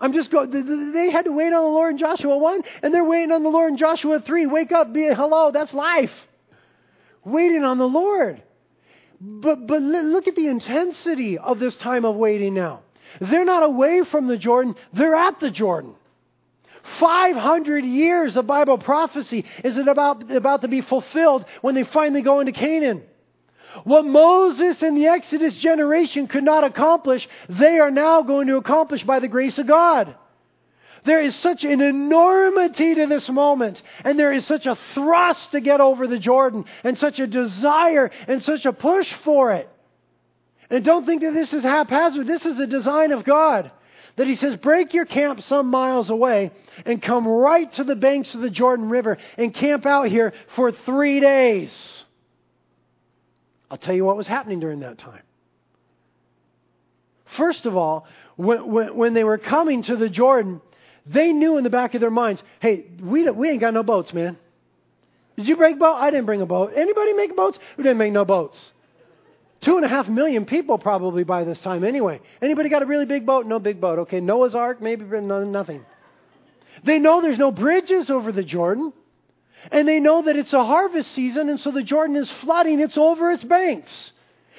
[0.00, 3.04] I'm just going, they had to wait on the Lord in Joshua 1, and they're
[3.04, 4.46] waiting on the Lord in Joshua 3.
[4.46, 6.12] Wake up, be hello, that's life
[7.24, 8.42] waiting on the Lord.
[9.20, 12.82] But, but look at the intensity of this time of waiting now.
[13.20, 15.94] They're not away from the Jordan, they're at the Jordan.
[16.98, 22.20] 500 years of Bible prophecy is it about, about to be fulfilled when they finally
[22.20, 23.02] go into Canaan.
[23.84, 29.02] What Moses and the Exodus generation could not accomplish, they are now going to accomplish
[29.02, 30.14] by the grace of God.
[31.04, 35.60] There is such an enormity to this moment, and there is such a thrust to
[35.60, 39.68] get over the Jordan, and such a desire, and such a push for it.
[40.70, 42.26] And don't think that this is haphazard.
[42.26, 43.70] This is the design of God.
[44.16, 46.52] That He says, break your camp some miles away
[46.86, 50.72] and come right to the banks of the Jordan River and camp out here for
[50.72, 52.04] three days.
[53.70, 55.22] I'll tell you what was happening during that time.
[57.36, 60.60] First of all, when, when, when they were coming to the Jordan,
[61.06, 64.12] they knew in the back of their minds, hey, we, we ain't got no boats,
[64.12, 64.36] man.
[65.36, 65.96] Did you bring a boat?
[65.96, 66.72] I didn't bring a boat.
[66.74, 67.58] Anybody make boats?
[67.76, 68.58] We didn't make no boats.
[69.60, 72.20] Two and a half million people probably by this time anyway.
[72.40, 73.46] Anybody got a really big boat?
[73.46, 74.00] No big boat.
[74.00, 75.84] Okay, Noah's Ark, maybe nothing.
[76.84, 78.92] They know there's no bridges over the Jordan.
[79.72, 82.80] And they know that it's a harvest season, and so the Jordan is flooding.
[82.80, 84.12] It's over its banks.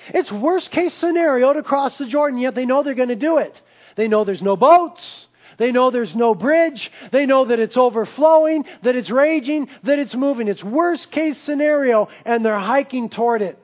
[0.10, 3.38] It's worst case scenario to cross the Jordan, yet they know they're going to do
[3.38, 3.60] it.
[3.95, 5.27] They know there's no boats.
[5.58, 6.91] They know there's no bridge.
[7.12, 10.48] They know that it's overflowing, that it's raging, that it's moving.
[10.48, 13.58] It's worst case scenario, and they're hiking toward it.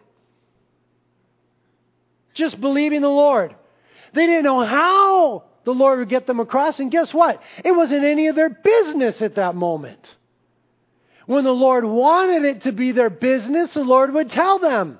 [2.34, 3.56] Just believing the Lord.
[4.14, 7.42] They didn't know how the Lord would get them across, and guess what?
[7.64, 10.16] It wasn't any of their business at that moment.
[11.26, 14.98] When the Lord wanted it to be their business, the Lord would tell them.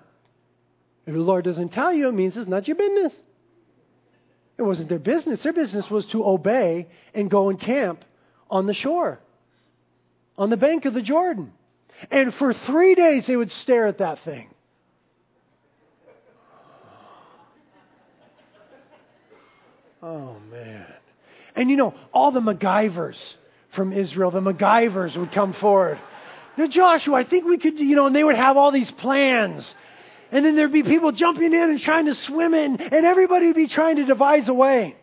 [1.06, 3.14] If the Lord doesn't tell you, it means it's not your business.
[4.62, 5.42] It wasn't their business.
[5.42, 8.06] Their business was to obey and go and camp
[8.48, 9.20] on the shore,
[10.38, 11.52] on the bank of the Jordan.
[12.12, 14.50] And for three days, they would stare at that thing.
[20.04, 20.86] Oh, man.
[21.56, 23.18] And you know, all the MacGyvers
[23.72, 26.00] from Israel, the MacGyvers would come forward.
[26.56, 29.74] Now, Joshua, I think we could, you know, and they would have all these plans.
[30.32, 33.56] And then there'd be people jumping in and trying to swim in, and everybody would
[33.56, 34.96] be trying to devise a way.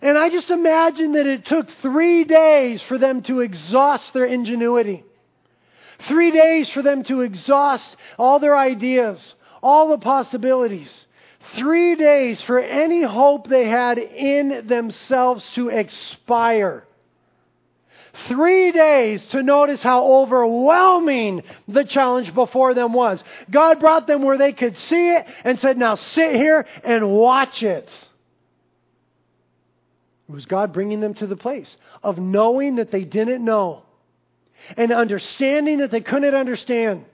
[0.00, 5.04] And I just imagine that it took three days for them to exhaust their ingenuity.
[6.08, 11.06] Three days for them to exhaust all their ideas, all the possibilities.
[11.54, 16.84] Three days for any hope they had in themselves to expire.
[18.28, 23.22] Three days to notice how overwhelming the challenge before them was.
[23.50, 27.62] God brought them where they could see it and said, now sit here and watch
[27.62, 27.90] it.
[30.28, 33.82] It was God bringing them to the place of knowing that they didn't know
[34.76, 37.06] and understanding that they couldn't understand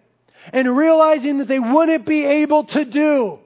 [0.52, 3.38] and realizing that they wouldn't be able to do.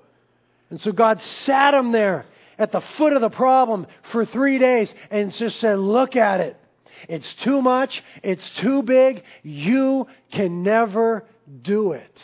[0.70, 2.24] And so God sat them there
[2.58, 6.56] at the foot of the problem for three days and just said, Look at it.
[7.08, 8.02] It's too much.
[8.22, 9.22] It's too big.
[9.42, 11.24] You can never
[11.62, 12.22] do it.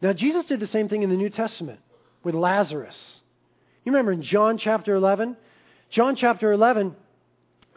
[0.00, 1.80] Now, Jesus did the same thing in the New Testament
[2.24, 3.20] with Lazarus.
[3.84, 5.36] You remember in John chapter 11?
[5.90, 6.96] John chapter 11,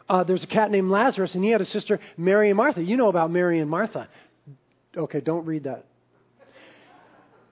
[0.07, 2.81] uh, there's a cat named Lazarus, and he had a sister, Mary and Martha.
[2.81, 4.07] You know about Mary and Martha.
[4.95, 5.85] Okay, don't read that.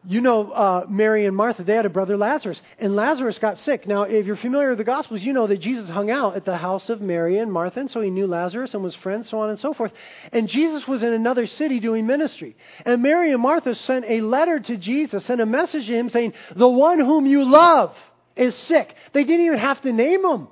[0.05, 3.87] You know, uh, Mary and Martha, they had a brother Lazarus, and Lazarus got sick.
[3.87, 6.57] Now, if you're familiar with the Gospels, you know that Jesus hung out at the
[6.57, 9.49] house of Mary and Martha, and so he knew Lazarus and was friends, so on
[9.49, 9.93] and so forth.
[10.33, 12.57] And Jesus was in another city doing ministry.
[12.85, 16.33] And Mary and Martha sent a letter to Jesus, sent a message to him saying,
[16.53, 17.95] The one whom you love
[18.35, 18.93] is sick.
[19.13, 20.49] They didn't even have to name him.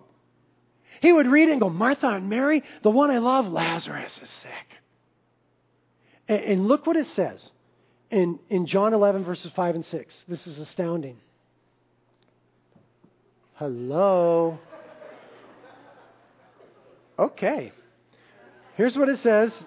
[1.02, 4.30] He would read it and go, Martha and Mary, the one I love, Lazarus is
[4.30, 4.78] sick.
[6.30, 7.52] And, and look what it says
[8.12, 10.24] in, in John 11, verses 5 and 6.
[10.28, 11.17] This is astounding.
[13.54, 14.60] Hello.
[17.17, 17.71] Okay.
[18.76, 19.65] Here's what it says.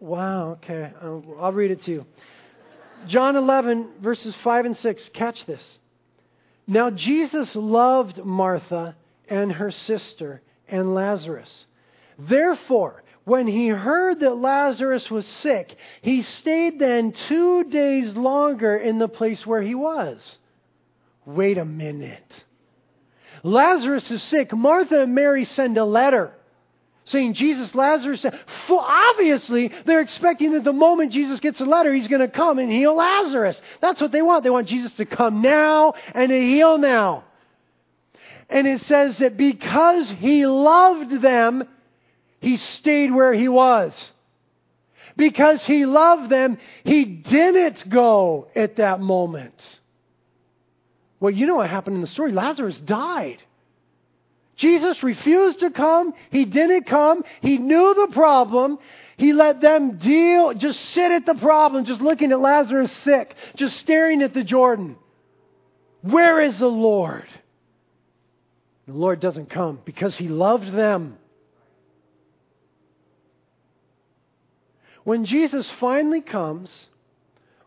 [0.00, 0.92] Wow, okay.
[1.02, 2.06] I'll, I'll read it to you.
[3.06, 5.10] John 11, verses 5 and 6.
[5.12, 5.78] Catch this.
[6.66, 8.96] Now, Jesus loved Martha
[9.28, 11.66] and her sister and Lazarus.
[12.18, 18.98] Therefore, when he heard that Lazarus was sick, he stayed then two days longer in
[18.98, 20.38] the place where he was.
[21.24, 22.44] Wait a minute.
[23.42, 24.52] Lazarus is sick.
[24.52, 26.32] Martha and Mary send a letter
[27.06, 28.24] saying, Jesus, Lazarus.
[28.68, 32.70] Obviously, they're expecting that the moment Jesus gets a letter, he's going to come and
[32.70, 33.60] heal Lazarus.
[33.80, 34.44] That's what they want.
[34.44, 37.24] They want Jesus to come now and to heal now.
[38.48, 41.64] And it says that because he loved them,
[42.44, 44.12] he stayed where he was.
[45.16, 49.54] Because he loved them, he didn't go at that moment.
[51.20, 52.32] Well, you know what happened in the story.
[52.32, 53.42] Lazarus died.
[54.56, 56.12] Jesus refused to come.
[56.30, 57.24] He didn't come.
[57.40, 58.78] He knew the problem.
[59.16, 63.78] He let them deal, just sit at the problem, just looking at Lazarus sick, just
[63.78, 64.96] staring at the Jordan.
[66.02, 67.26] Where is the Lord?
[68.86, 71.16] The Lord doesn't come because he loved them.
[75.04, 76.86] When Jesus finally comes,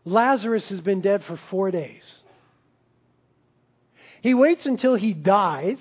[0.04, 2.20] Lazarus has been dead for four days.
[4.20, 5.78] He waits until he dies.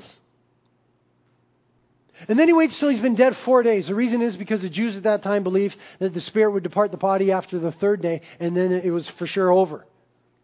[2.28, 3.88] And then he waits until he's been dead four days.
[3.88, 6.92] The reason is because the Jews at that time believed that the spirit would depart
[6.92, 9.86] the body after the third day, and then it was for sure over.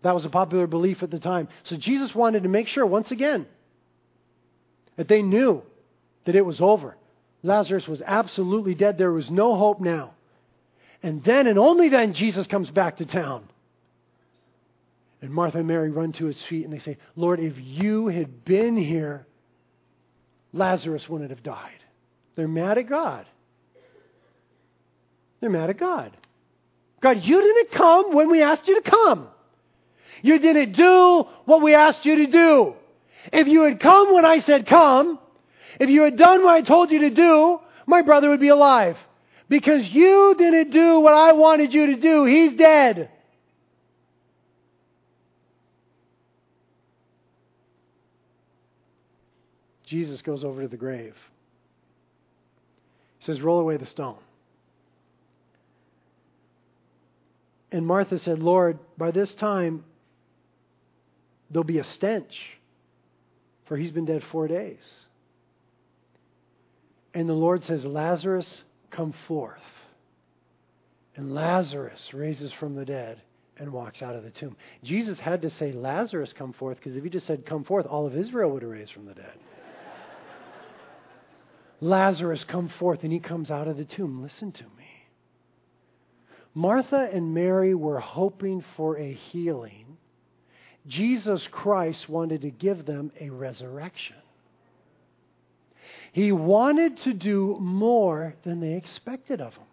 [0.01, 1.47] That was a popular belief at the time.
[1.63, 3.45] So Jesus wanted to make sure, once again,
[4.97, 5.63] that they knew
[6.25, 6.97] that it was over.
[7.41, 8.97] Lazarus was absolutely dead.
[8.97, 10.13] There was no hope now.
[11.03, 13.43] And then and only then Jesus comes back to town.
[15.21, 18.45] And Martha and Mary run to his feet and they say, Lord, if you had
[18.45, 19.25] been here,
[20.53, 21.83] Lazarus wouldn't have died.
[22.35, 23.25] They're mad at God.
[25.39, 26.15] They're mad at God.
[27.01, 29.27] God, you didn't come when we asked you to come.
[30.21, 32.75] You didn't do what we asked you to do.
[33.31, 35.19] If you had come when I said come,
[35.79, 38.97] if you had done what I told you to do, my brother would be alive.
[39.49, 42.25] Because you didn't do what I wanted you to do.
[42.25, 43.09] He's dead.
[49.85, 51.15] Jesus goes over to the grave.
[53.19, 54.17] He says, Roll away the stone.
[57.71, 59.83] And Martha said, Lord, by this time
[61.49, 62.39] there'll be a stench,
[63.65, 64.81] for he's been dead four days.
[67.13, 68.63] And the Lord says, Lazarus,
[68.95, 69.59] come forth.
[71.15, 73.21] And Lazarus raises from the dead
[73.57, 74.55] and walks out of the tomb.
[74.83, 78.07] Jesus had to say, Lazarus, come forth, because if he just said, come forth, all
[78.07, 79.25] of Israel would have raised from the dead.
[81.81, 84.23] Lazarus, come forth, and he comes out of the tomb.
[84.23, 84.69] Listen to me.
[86.55, 89.97] Martha and Mary were hoping for a healing.
[90.87, 94.15] Jesus Christ wanted to give them a resurrection.
[96.13, 99.65] He wanted to do more than they expected of him.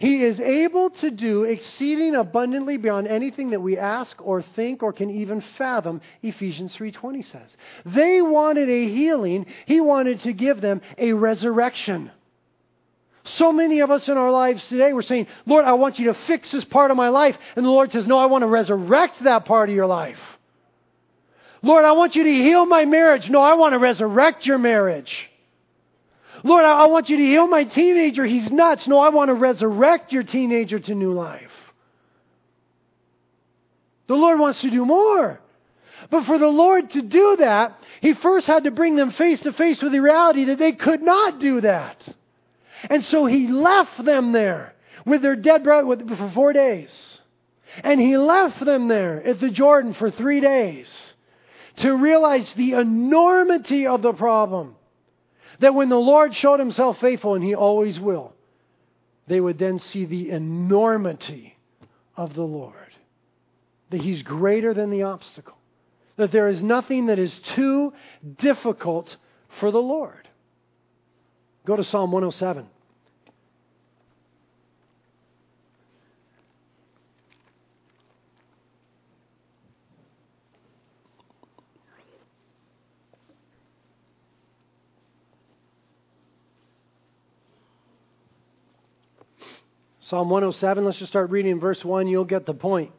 [0.00, 4.92] He is able to do exceeding abundantly beyond anything that we ask or think or
[4.92, 7.56] can even fathom, Ephesians 3:20 says.
[7.86, 12.10] They wanted a healing, he wanted to give them a resurrection.
[13.22, 16.14] So many of us in our lives today we're saying, "Lord, I want you to
[16.14, 19.22] fix this part of my life." And the Lord says, "No, I want to resurrect
[19.22, 20.18] that part of your life."
[21.62, 23.30] Lord, I want you to heal my marriage.
[23.30, 25.31] No, I want to resurrect your marriage.
[26.44, 28.24] Lord, I, want you to heal my teenager.
[28.24, 28.88] He's nuts.
[28.88, 31.52] No, I want to resurrect your teenager to new life.
[34.08, 35.40] The Lord wants to do more.
[36.10, 39.52] But for the Lord to do that, He first had to bring them face to
[39.52, 42.06] face with the reality that they could not do that.
[42.90, 44.74] And so He left them there
[45.06, 47.20] with their dead brother for four days.
[47.84, 51.14] And He left them there at the Jordan for three days
[51.76, 54.74] to realize the enormity of the problem
[55.62, 58.34] that when the Lord showed himself faithful, and he always will,
[59.28, 61.56] they would then see the enormity
[62.16, 62.74] of the Lord.
[63.90, 65.56] That he's greater than the obstacle.
[66.16, 67.92] That there is nothing that is too
[68.38, 69.16] difficult
[69.60, 70.28] for the Lord.
[71.64, 72.66] Go to Psalm 107.
[90.12, 92.06] Psalm 107, let's just start reading verse 1.
[92.06, 92.92] You'll get the point.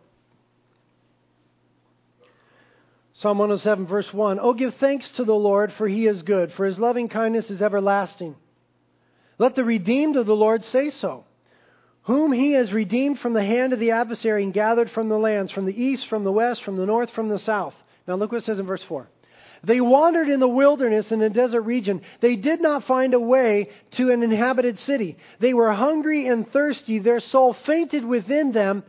[3.14, 4.39] Psalm 107, verse 1.
[4.41, 7.61] Oh, give thanks to the Lord, for he is good, for his loving kindness is
[7.61, 8.36] everlasting.
[9.38, 11.26] Let the redeemed of the Lord say so,
[12.01, 15.51] whom he has redeemed from the hand of the adversary and gathered from the lands,
[15.51, 17.76] from the east, from the west, from the north, from the south.
[18.07, 19.07] Now look what it says in verse 4.
[19.64, 22.01] They wandered in the wilderness in a desert region.
[22.20, 25.18] They did not find a way to an inhabited city.
[25.39, 26.99] They were hungry and thirsty.
[26.99, 28.84] Their soul fainted within them.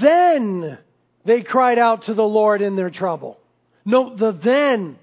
[0.00, 0.78] Then
[1.24, 3.38] they cried out to the Lord in their trouble.
[3.84, 4.98] Note the then.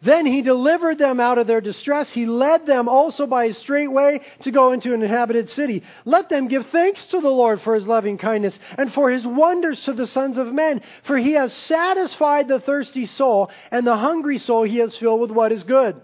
[0.00, 2.08] Then he delivered them out of their distress.
[2.10, 5.82] He led them also by a straight way to go into an inhabited city.
[6.04, 9.82] Let them give thanks to the Lord for his loving kindness and for his wonders
[9.84, 10.82] to the sons of men.
[11.02, 15.32] For he has satisfied the thirsty soul, and the hungry soul he has filled with
[15.32, 16.00] what is good.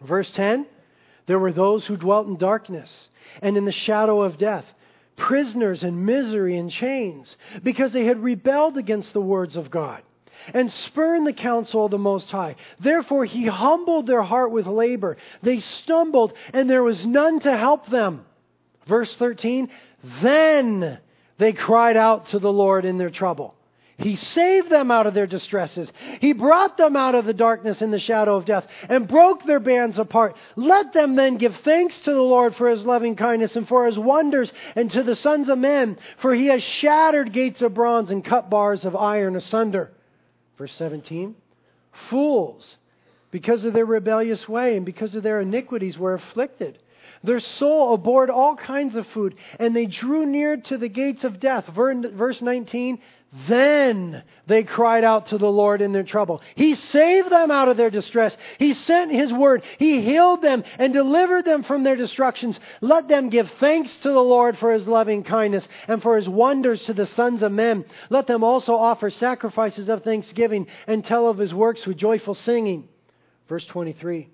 [0.00, 0.66] Verse 10
[1.26, 3.10] There were those who dwelt in darkness
[3.42, 4.64] and in the shadow of death
[5.16, 10.02] prisoners in misery and chains, because they had rebelled against the words of God
[10.54, 12.56] and spurn the counsel of the Most High.
[12.78, 15.16] Therefore, he humbled their heart with labor.
[15.42, 18.24] They stumbled, and there was none to help them.
[18.86, 19.70] Verse 13
[20.22, 20.98] Then
[21.38, 23.54] they cried out to the Lord in their trouble.
[24.00, 25.92] He saved them out of their distresses.
[26.20, 29.60] He brought them out of the darkness and the shadow of death and broke their
[29.60, 30.36] bands apart.
[30.56, 33.98] Let them then give thanks to the Lord for his loving kindness and for his
[33.98, 38.24] wonders and to the sons of men, for he has shattered gates of bronze and
[38.24, 39.90] cut bars of iron asunder.
[40.60, 41.34] Verse 17
[42.10, 42.76] Fools,
[43.30, 46.78] because of their rebellious way and because of their iniquities, were afflicted.
[47.24, 51.40] Their soul abhorred all kinds of food, and they drew near to the gates of
[51.40, 51.64] death.
[51.74, 53.00] Verse 19
[53.46, 56.42] then they cried out to the Lord in their trouble.
[56.56, 58.36] He saved them out of their distress.
[58.58, 59.62] He sent His word.
[59.78, 62.58] He healed them and delivered them from their destructions.
[62.80, 66.82] Let them give thanks to the Lord for His loving kindness and for His wonders
[66.86, 67.84] to the sons of men.
[68.08, 72.88] Let them also offer sacrifices of thanksgiving and tell of His works with joyful singing.
[73.48, 74.28] Verse 23.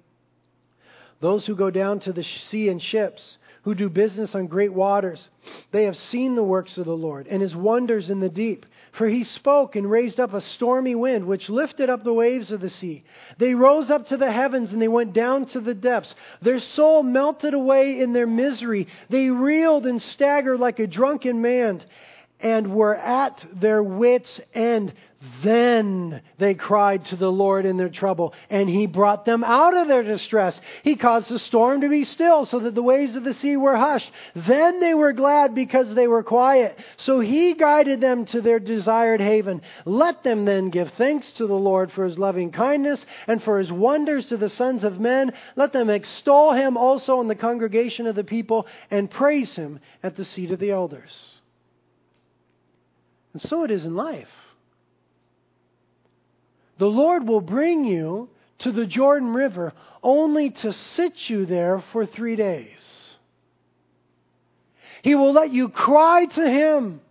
[1.20, 3.36] Those who go down to the sea in ships,
[3.66, 5.28] who do business on great waters.
[5.72, 8.64] They have seen the works of the Lord and his wonders in the deep.
[8.96, 12.62] For he spoke and raised up a stormy wind, which lifted up the waves of
[12.62, 13.04] the sea.
[13.36, 16.14] They rose up to the heavens and they went down to the depths.
[16.40, 18.88] Their soul melted away in their misery.
[19.10, 21.82] They reeled and staggered like a drunken man.
[22.40, 24.92] And were at their wits' end.
[25.42, 29.88] Then they cried to the Lord in their trouble, and He brought them out of
[29.88, 30.60] their distress.
[30.82, 33.76] He caused the storm to be still, so that the waves of the sea were
[33.76, 34.10] hushed.
[34.34, 36.78] Then they were glad because they were quiet.
[36.98, 39.62] So He guided them to their desired haven.
[39.84, 43.72] Let them then give thanks to the Lord for His loving kindness and for His
[43.72, 45.32] wonders to the sons of men.
[45.56, 50.14] Let them extol Him also in the congregation of the people and praise Him at
[50.14, 51.35] the seat of the elders.
[53.36, 54.30] And so it is in life.
[56.78, 58.30] The Lord will bring you
[58.60, 62.80] to the Jordan River only to sit you there for three days.
[65.02, 67.02] He will let you cry to Him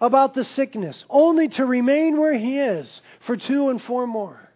[0.00, 4.50] about the sickness, only to remain where He is for two and four more.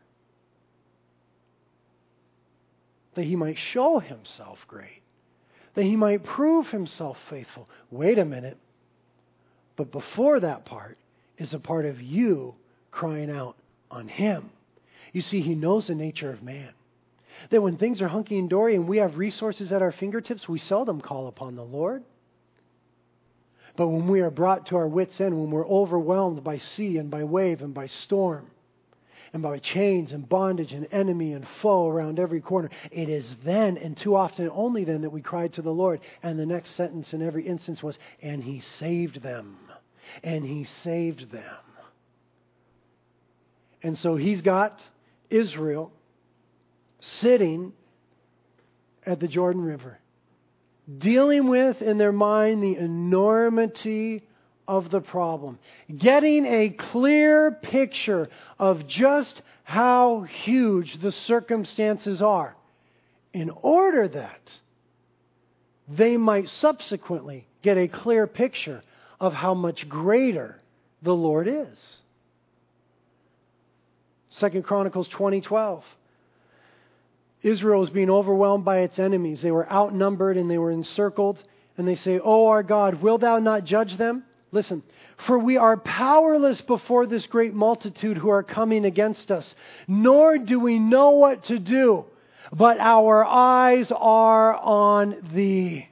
[3.14, 5.02] That He might show Himself great,
[5.74, 7.68] that He might prove Himself faithful.
[7.92, 8.58] Wait a minute.
[9.80, 10.98] But before that part
[11.38, 12.54] is a part of you
[12.90, 13.56] crying out
[13.90, 14.50] on Him.
[15.14, 16.68] You see, He knows the nature of man.
[17.48, 20.58] That when things are hunky and dory and we have resources at our fingertips, we
[20.58, 22.04] seldom call upon the Lord.
[23.74, 27.10] But when we are brought to our wits' end, when we're overwhelmed by sea and
[27.10, 28.50] by wave and by storm,
[29.32, 32.68] and by chains and bondage and enemy and foe around every corner.
[32.90, 36.00] It is then, and too often only then, that we cried to the Lord.
[36.22, 39.56] And the next sentence in every instance was, And He saved them
[40.22, 41.42] and he saved them.
[43.82, 44.80] And so he's got
[45.30, 45.90] Israel
[47.00, 47.72] sitting
[49.06, 49.98] at the Jordan River,
[50.98, 54.22] dealing with in their mind the enormity
[54.68, 55.58] of the problem,
[55.96, 58.28] getting a clear picture
[58.58, 62.54] of just how huge the circumstances are,
[63.32, 64.58] in order that
[65.88, 68.82] they might subsequently get a clear picture
[69.20, 70.58] of how much greater
[71.02, 72.00] the Lord is.
[74.30, 75.82] Second Chronicles 20:12.
[77.42, 79.42] Israel was being overwhelmed by its enemies.
[79.42, 81.42] They were outnumbered and they were encircled.
[81.76, 84.82] And they say, "O our God, will thou not judge them?" Listen,
[85.16, 89.54] for we are powerless before this great multitude who are coming against us,
[89.86, 92.04] nor do we know what to do,
[92.52, 95.88] but our eyes are on thee.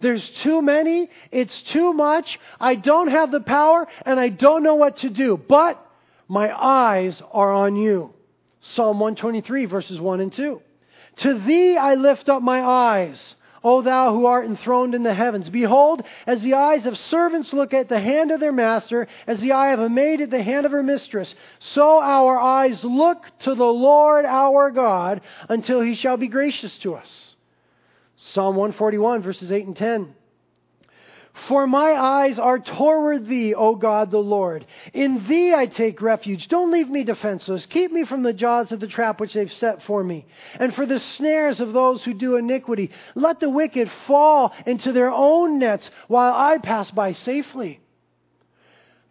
[0.00, 1.08] There's too many.
[1.30, 2.38] It's too much.
[2.60, 5.36] I don't have the power and I don't know what to do.
[5.36, 5.84] But
[6.28, 8.12] my eyes are on you.
[8.60, 10.60] Psalm 123, verses 1 and 2.
[11.18, 13.34] To thee I lift up my eyes.
[13.64, 17.74] O thou who art enthroned in the heavens, behold, as the eyes of servants look
[17.74, 20.66] at the hand of their master, as the eye of a maid at the hand
[20.66, 26.16] of her mistress, so our eyes look to the Lord our God until he shall
[26.16, 27.25] be gracious to us.
[28.32, 30.14] Psalm 141, verses 8 and 10.
[31.48, 34.66] For my eyes are toward thee, O God the Lord.
[34.94, 36.48] In thee I take refuge.
[36.48, 37.66] Don't leave me defenseless.
[37.66, 40.24] Keep me from the jaws of the trap which they've set for me,
[40.58, 42.90] and for the snares of those who do iniquity.
[43.14, 47.80] Let the wicked fall into their own nets while I pass by safely.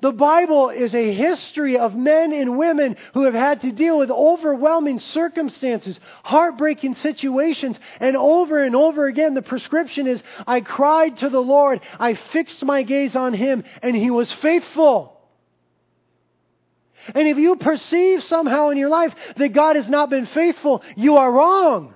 [0.02, 4.12] The Bible is a history of men and women who have had to deal with
[4.12, 11.30] overwhelming circumstances, heartbreaking situations, and over and over again the prescription is I cried to
[11.30, 15.14] the Lord, I fixed my gaze on Him, and He was faithful.
[17.14, 21.18] And if you perceive somehow in your life that God has not been faithful, you
[21.18, 21.94] are wrong.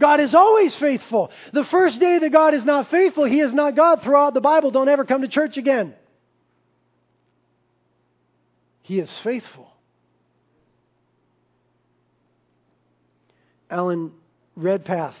[0.00, 1.30] God is always faithful.
[1.52, 4.70] The first day that God is not faithful, He is not God throughout the Bible.
[4.70, 5.94] Don't ever come to church again.
[8.82, 9.72] He is faithful.
[13.70, 14.12] Alan
[14.56, 15.16] Redpath,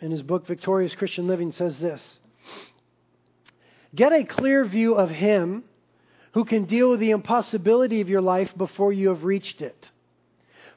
[0.00, 2.20] in his book Victorious Christian Living, says this
[3.94, 5.64] Get a clear view of Him
[6.32, 9.90] who can deal with the impossibility of your life before you have reached it.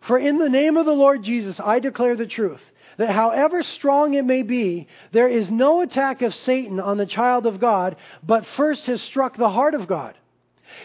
[0.01, 2.61] For in the name of the Lord Jesus, I declare the truth
[2.97, 7.45] that however strong it may be, there is no attack of Satan on the child
[7.45, 10.16] of God, but first has struck the heart of God.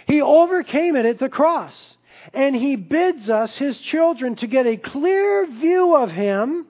[0.07, 1.97] He overcame it at the cross.
[2.35, 6.67] And he bids us, his children, to get a clear view of him,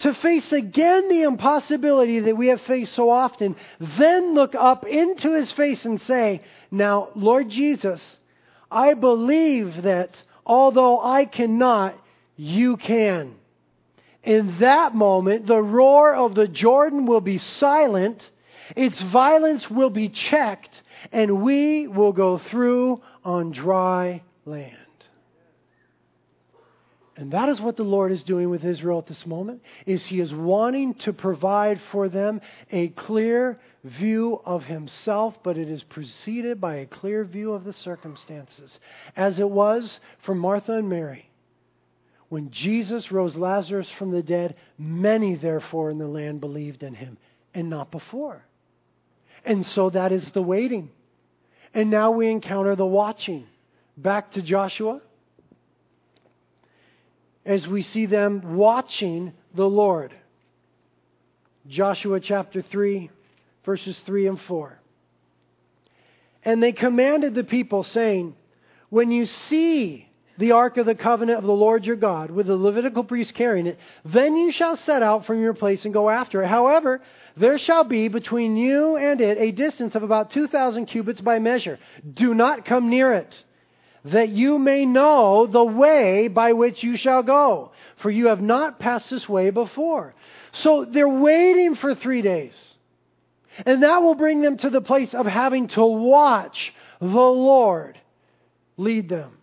[0.00, 3.56] to face again the impossibility that we have faced so often,
[3.98, 8.18] then look up into his face and say, Now, Lord Jesus,
[8.70, 11.94] I believe that although I cannot,
[12.36, 13.34] you can.
[14.22, 18.30] In that moment, the roar of the Jordan will be silent,
[18.74, 24.76] its violence will be checked, and we will go through on dry land.
[27.16, 30.20] And that is what the Lord is doing with Israel at this moment is he
[30.20, 32.40] is wanting to provide for them
[32.72, 37.72] a clear view of himself, but it is preceded by a clear view of the
[37.72, 38.80] circumstances,
[39.14, 41.30] as it was for Martha and Mary.
[42.30, 47.16] When Jesus rose Lazarus from the dead, many therefore in the land believed in him,
[47.52, 48.44] and not before.
[49.44, 50.90] And so that is the waiting.
[51.74, 53.46] And now we encounter the watching.
[53.96, 55.00] Back to Joshua.
[57.44, 60.14] As we see them watching the Lord.
[61.66, 63.10] Joshua chapter 3,
[63.64, 64.78] verses 3 and 4.
[66.44, 68.34] And they commanded the people, saying,
[68.90, 70.08] When you see
[70.38, 73.66] the ark of the covenant of the Lord your God, with the Levitical priest carrying
[73.66, 76.48] it, then you shall set out from your place and go after it.
[76.48, 77.00] However,
[77.36, 81.78] there shall be between you and it a distance of about 2,000 cubits by measure.
[82.12, 83.44] Do not come near it,
[84.06, 88.78] that you may know the way by which you shall go, for you have not
[88.78, 90.14] passed this way before.
[90.52, 92.54] So they're waiting for three days.
[93.64, 97.98] And that will bring them to the place of having to watch the Lord
[98.76, 99.38] lead them.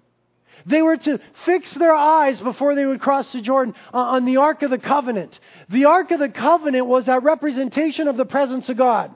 [0.66, 4.38] They were to fix their eyes before they would cross the Jordan uh, on the
[4.38, 5.40] Ark of the Covenant.
[5.70, 9.16] The Ark of the Covenant was that representation of the presence of God.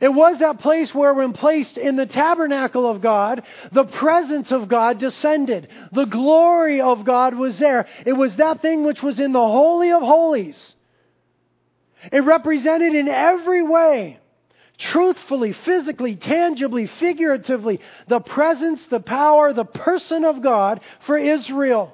[0.00, 4.68] It was that place where, when placed in the tabernacle of God, the presence of
[4.68, 5.68] God descended.
[5.92, 7.86] The glory of God was there.
[8.04, 10.74] It was that thing which was in the Holy of Holies.
[12.12, 14.20] It represented in every way
[14.78, 21.92] truthfully, physically, tangibly, figuratively, the presence, the power, the person of God for Israel.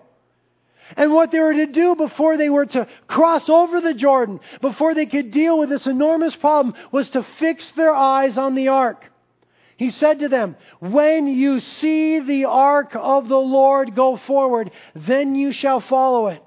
[0.97, 4.95] And what they were to do before they were to cross over the Jordan, before
[4.95, 9.11] they could deal with this enormous problem, was to fix their eyes on the ark.
[9.77, 15.35] He said to them, When you see the ark of the Lord go forward, then
[15.35, 16.43] you shall follow it.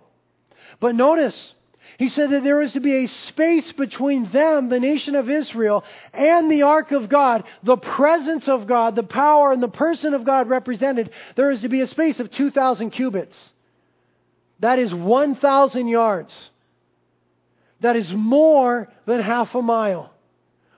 [0.80, 1.54] But notice,
[1.98, 5.84] he said that there was to be a space between them, the nation of Israel,
[6.14, 10.26] and the ark of God, the presence of God, the power and the person of
[10.26, 11.12] God represented.
[11.36, 13.38] There was to be a space of 2,000 cubits.
[14.60, 16.50] That is 1,000 yards.
[17.80, 20.12] That is more than half a mile.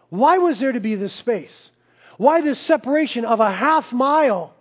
[0.10, 1.72] Why was there to be this space?
[2.18, 4.54] Why this separation of a half mile?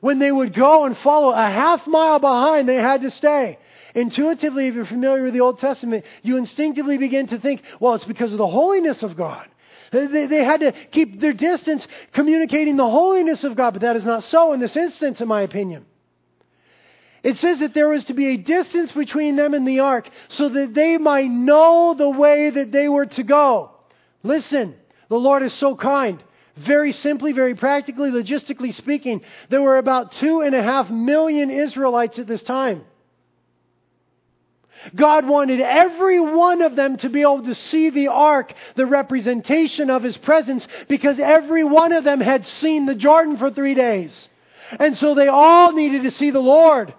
[0.00, 3.58] When they would go and follow a half mile behind, they had to stay.
[3.94, 8.04] Intuitively, if you're familiar with the Old Testament, you instinctively begin to think, well, it's
[8.04, 9.48] because of the holiness of God.
[9.90, 14.04] They, they, had to keep their distance communicating the holiness of God, but that is
[14.04, 15.86] not so in this instance, in my opinion.
[17.22, 20.48] It says that there was to be a distance between them and the ark so
[20.50, 23.70] that they might know the way that they were to go.
[24.22, 24.74] Listen,
[25.08, 26.22] the Lord is so kind.
[26.56, 32.18] Very simply, very practically, logistically speaking, there were about two and a half million Israelites
[32.18, 32.84] at this time.
[34.94, 39.90] God wanted every one of them to be able to see the ark, the representation
[39.90, 44.28] of His presence, because every one of them had seen the Jordan for three days.
[44.78, 46.94] And so they all needed to see the Lord.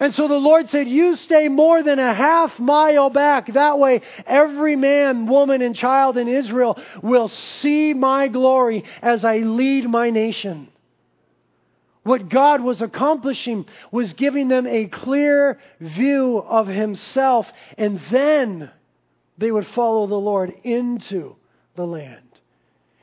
[0.00, 3.52] And so the Lord said, You stay more than a half mile back.
[3.52, 9.38] That way, every man, woman, and child in Israel will see my glory as I
[9.38, 10.68] lead my nation.
[12.04, 18.70] What God was accomplishing was giving them a clear view of Himself, and then
[19.38, 21.34] they would follow the Lord into
[21.74, 22.20] the land,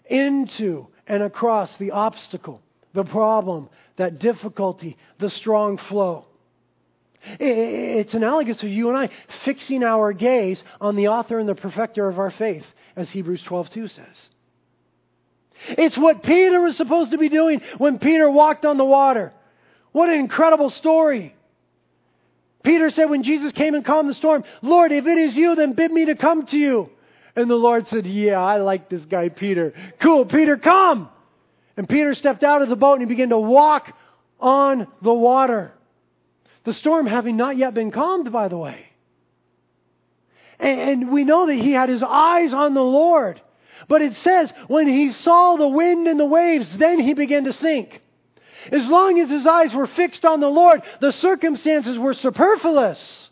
[0.05, 2.61] into and across the obstacle,
[2.93, 6.25] the problem, that difficulty, the strong flow.
[7.39, 9.09] It's analogous to you and I
[9.43, 13.89] fixing our gaze on the author and the perfecter of our faith, as Hebrews 12:2
[13.89, 14.29] says.
[15.69, 19.31] It's what Peter was supposed to be doing when Peter walked on the water.
[19.91, 21.35] What an incredible story.
[22.63, 25.73] Peter said when Jesus came and calmed the storm, Lord, if it is you, then
[25.73, 26.89] bid me to come to you.
[27.35, 29.73] And the Lord said, Yeah, I like this guy, Peter.
[29.99, 31.09] Cool, Peter, come.
[31.77, 33.93] And Peter stepped out of the boat and he began to walk
[34.39, 35.71] on the water.
[36.63, 38.87] The storm having not yet been calmed, by the way.
[40.59, 43.41] And, we know that he had his eyes on the Lord.
[43.87, 47.53] But it says, when he saw the wind and the waves, then he began to
[47.53, 48.01] sink.
[48.71, 53.29] As long as his eyes were fixed on the Lord, the circumstances were superfluous.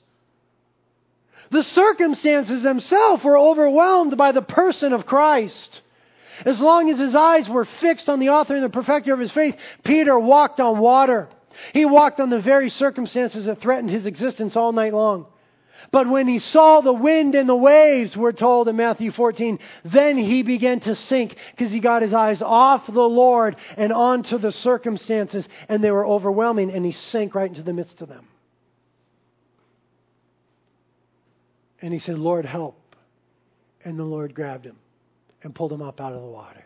[1.52, 5.82] The circumstances themselves were overwhelmed by the person of Christ.
[6.45, 9.32] As long as his eyes were fixed on the author and the perfecter of his
[9.32, 11.28] faith, Peter walked on water.
[11.74, 15.26] He walked on the very circumstances that threatened his existence all night long.
[15.92, 20.18] But when he saw the wind and the waves, we're told in Matthew 14, then
[20.18, 24.52] he began to sink because he got his eyes off the Lord and onto the
[24.52, 28.28] circumstances, and they were overwhelming, and he sank right into the midst of them.
[31.82, 32.76] And he said, Lord, help.
[33.86, 34.76] And the Lord grabbed him
[35.44, 36.64] and pulled him up out of the water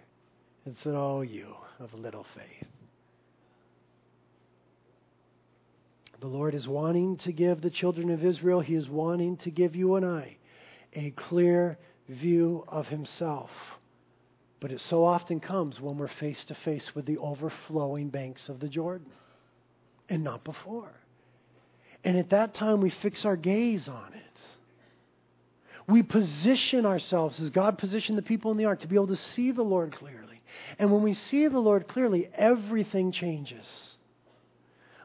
[0.66, 2.73] and said, Oh, you of little faith.
[6.24, 9.76] The Lord is wanting to give the children of Israel, He is wanting to give
[9.76, 10.38] you and I
[10.94, 13.50] a clear view of Himself.
[14.62, 18.62] But it so often comes when we're face to face with the overflowing banks of
[18.62, 19.12] the Jordan
[20.08, 20.94] and not before.
[22.06, 24.40] And at that time, we fix our gaze on it.
[25.90, 29.18] We position ourselves as God positioned the people in the ark to be able to
[29.18, 30.42] see the Lord clearly.
[30.80, 33.68] And when we see the Lord clearly, everything changes.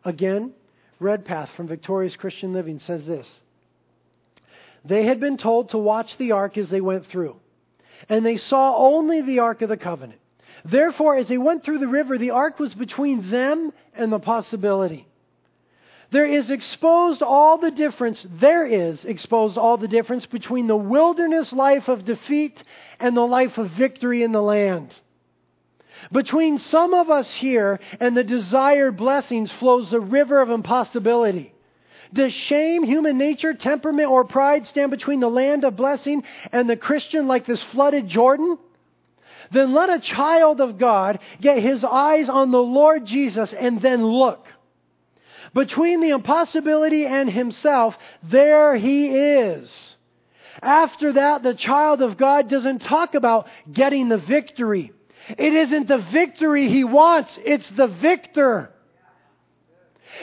[0.04, 0.52] Again,
[1.00, 3.40] Redpath from Victorious Christian Living says this
[4.84, 7.36] They had been told to watch the ark as they went through,
[8.08, 10.20] and they saw only the ark of the covenant.
[10.64, 15.06] Therefore, as they went through the river, the ark was between them and the possibility.
[16.10, 21.52] There is exposed all the difference, there is exposed all the difference between the wilderness
[21.52, 22.62] life of defeat
[22.98, 24.94] and the life of victory in the land.
[26.12, 31.52] Between some of us here and the desired blessings flows the river of impossibility.
[32.12, 36.76] Does shame, human nature, temperament, or pride stand between the land of blessing and the
[36.76, 38.58] Christian like this flooded Jordan?
[39.50, 44.04] Then let a child of God get his eyes on the Lord Jesus and then
[44.04, 44.46] look.
[45.54, 49.96] Between the impossibility and himself, there he is.
[50.60, 54.92] After that, the child of God doesn't talk about getting the victory.
[55.36, 58.70] It isn't the victory he wants, it's the victor.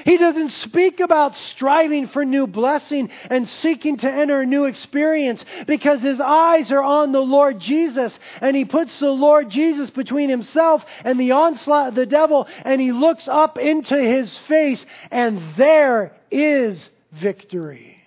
[0.04, 5.46] He doesn't speak about striving for new blessing and seeking to enter a new experience
[5.68, 10.30] because his eyes are on the Lord Jesus and he puts the Lord Jesus between
[10.30, 15.42] himself and the onslaught of the devil and he looks up into his face and
[15.56, 18.02] there is victory.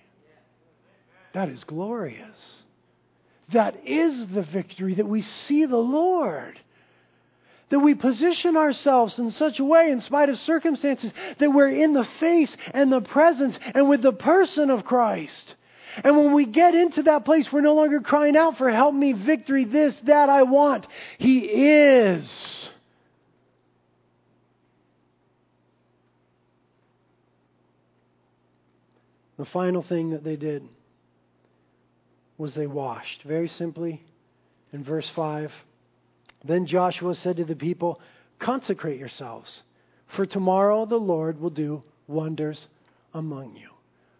[1.33, 2.37] That is glorious.
[3.51, 6.59] That is the victory that we see the Lord
[7.69, 11.93] that we position ourselves in such a way, in spite of circumstances, that we're in
[11.93, 15.55] the face and the presence and with the person of Christ.
[16.03, 19.13] And when we get into that place, we're no longer crying out for help me,
[19.13, 20.87] victory, this, that I want.
[21.17, 22.69] He is.
[29.37, 30.67] The final thing that they did
[32.37, 33.23] was they washed.
[33.23, 34.03] Very simply,
[34.73, 35.51] in verse 5.
[36.43, 37.99] Then Joshua said to the people,
[38.39, 39.61] Consecrate yourselves,
[40.07, 42.67] for tomorrow the Lord will do wonders
[43.13, 43.69] among you.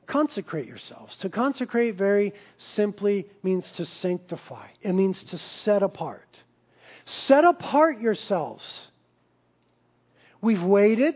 [0.07, 1.15] Consecrate yourselves.
[1.17, 6.27] To consecrate very simply means to sanctify, it means to set apart.
[7.05, 8.63] Set apart yourselves.
[10.41, 11.15] We've waited.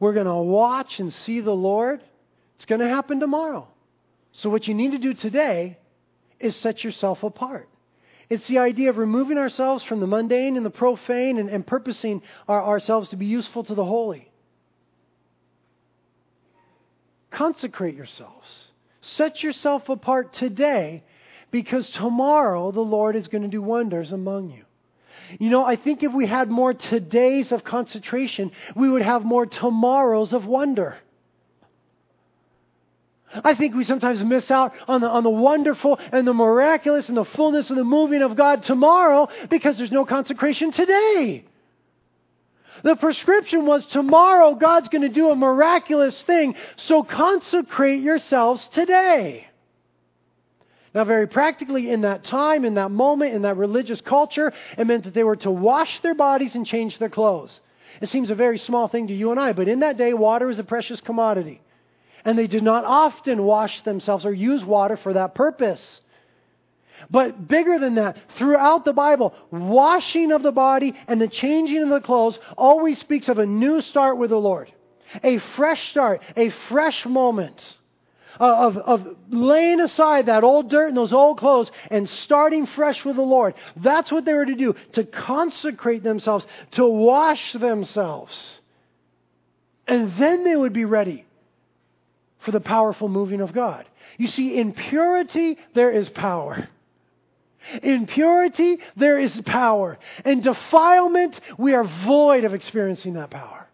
[0.00, 2.02] We're going to watch and see the Lord.
[2.56, 3.68] It's going to happen tomorrow.
[4.32, 5.78] So, what you need to do today
[6.40, 7.68] is set yourself apart.
[8.30, 12.22] It's the idea of removing ourselves from the mundane and the profane and, and purposing
[12.48, 14.30] our, ourselves to be useful to the holy.
[17.30, 18.46] Consecrate yourselves.
[19.02, 21.02] Set yourself apart today
[21.50, 24.64] because tomorrow the Lord is going to do wonders among you.
[25.38, 29.46] You know, I think if we had more todays of concentration, we would have more
[29.46, 30.96] tomorrows of wonder.
[33.42, 37.16] I think we sometimes miss out on the, on the wonderful and the miraculous and
[37.16, 41.44] the fullness of the moving of God tomorrow because there's no consecration today.
[42.84, 49.46] The prescription was tomorrow God's going to do a miraculous thing, so consecrate yourselves today.
[50.94, 55.04] Now, very practically, in that time, in that moment, in that religious culture, it meant
[55.04, 57.58] that they were to wash their bodies and change their clothes.
[58.00, 60.46] It seems a very small thing to you and I, but in that day, water
[60.46, 61.60] was a precious commodity
[62.24, 66.00] and they did not often wash themselves or use water for that purpose.
[67.10, 71.88] But bigger than that, throughout the Bible, washing of the body and the changing of
[71.88, 74.72] the clothes always speaks of a new start with the Lord.
[75.22, 77.60] A fresh start, a fresh moment
[78.40, 83.16] of, of laying aside that old dirt and those old clothes and starting fresh with
[83.16, 83.54] the Lord.
[83.76, 88.60] That's what they were to do, to consecrate themselves, to wash themselves.
[89.86, 91.26] And then they would be ready
[92.44, 93.86] for the powerful moving of God.
[94.18, 96.68] You see, in purity, there is power.
[97.82, 99.98] In purity, there is power.
[100.24, 103.66] In defilement, we are void of experiencing that power.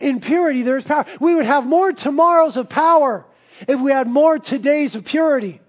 [0.00, 1.06] In purity, there is power.
[1.20, 3.24] We would have more tomorrows of power
[3.66, 5.60] if we had more todays of purity.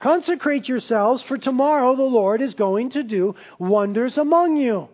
[0.00, 4.88] Consecrate yourselves, for tomorrow the Lord is going to do wonders among you.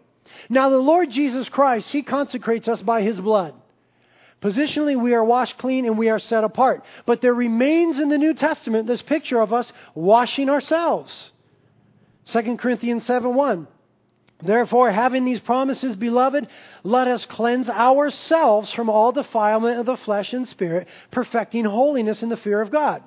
[0.49, 3.55] Now, the Lord Jesus Christ, He consecrates us by His blood.
[4.43, 6.85] Positionally, we are washed clean and we are set apart.
[7.07, 11.33] But there remains in the New Testament this picture of us washing ourselves.
[12.27, 13.67] 2 Corinthians 7 1.
[14.43, 16.47] Therefore, having these promises, beloved,
[16.83, 22.29] let us cleanse ourselves from all defilement of the flesh and spirit, perfecting holiness in
[22.29, 23.03] the fear of God.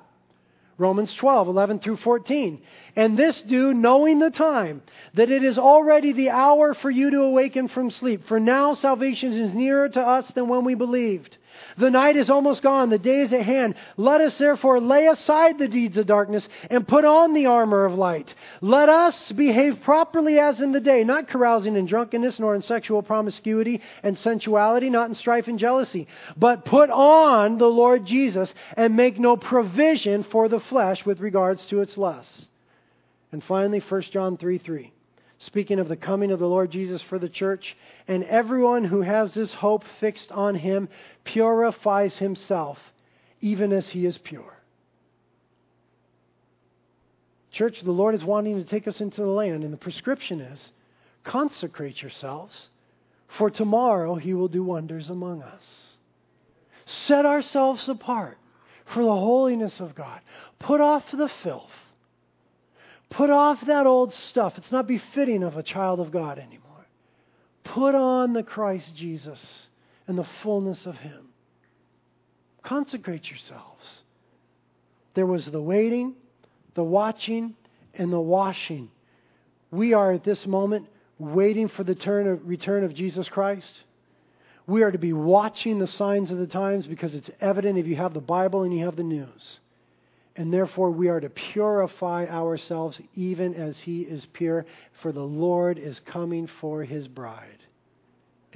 [0.80, 2.62] Romans 12, 11 through 14.
[2.96, 4.82] And this do, knowing the time,
[5.14, 8.26] that it is already the hour for you to awaken from sleep.
[8.26, 11.36] For now salvation is nearer to us than when we believed.
[11.78, 13.74] The night is almost gone, the day is at hand.
[13.96, 17.94] Let us therefore lay aside the deeds of darkness and put on the armor of
[17.94, 18.34] light.
[18.60, 23.02] Let us behave properly as in the day, not carousing in drunkenness, nor in sexual
[23.02, 28.96] promiscuity and sensuality, not in strife and jealousy, but put on the Lord Jesus and
[28.96, 32.48] make no provision for the flesh with regards to its lusts.
[33.32, 34.92] And finally, 1 John 3 3
[35.40, 37.76] speaking of the coming of the Lord Jesus for the church.
[38.06, 40.88] And everyone who has this hope fixed on him
[41.24, 42.78] purifies himself,
[43.40, 44.58] even as he is pure.
[47.50, 50.70] Church, the Lord is wanting to take us into the land, and the prescription is
[51.24, 52.68] consecrate yourselves,
[53.36, 55.64] for tomorrow he will do wonders among us.
[56.86, 58.38] Set ourselves apart
[58.86, 60.20] for the holiness of God.
[60.58, 61.70] Put off the filth
[63.10, 64.54] Put off that old stuff.
[64.56, 66.86] It's not befitting of a child of God anymore.
[67.64, 69.40] Put on the Christ Jesus
[70.06, 71.26] and the fullness of Him.
[72.62, 73.84] Consecrate yourselves.
[75.14, 76.14] There was the waiting,
[76.74, 77.54] the watching,
[77.94, 78.90] and the washing.
[79.72, 80.86] We are at this moment
[81.18, 81.94] waiting for the
[82.28, 83.82] of, return of Jesus Christ.
[84.66, 87.96] We are to be watching the signs of the times because it's evident if you
[87.96, 89.58] have the Bible and you have the news
[90.40, 94.64] and therefore we are to purify ourselves even as he is pure,
[95.02, 97.58] for the Lord is coming for his bride.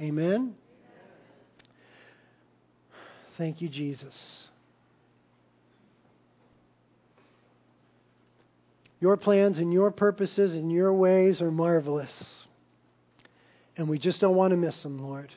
[0.01, 0.55] Amen?
[3.37, 4.15] Thank you, Jesus.
[8.99, 12.09] Your plans and your purposes and your ways are marvelous.
[13.77, 15.31] And we just don't want to miss them, Lord.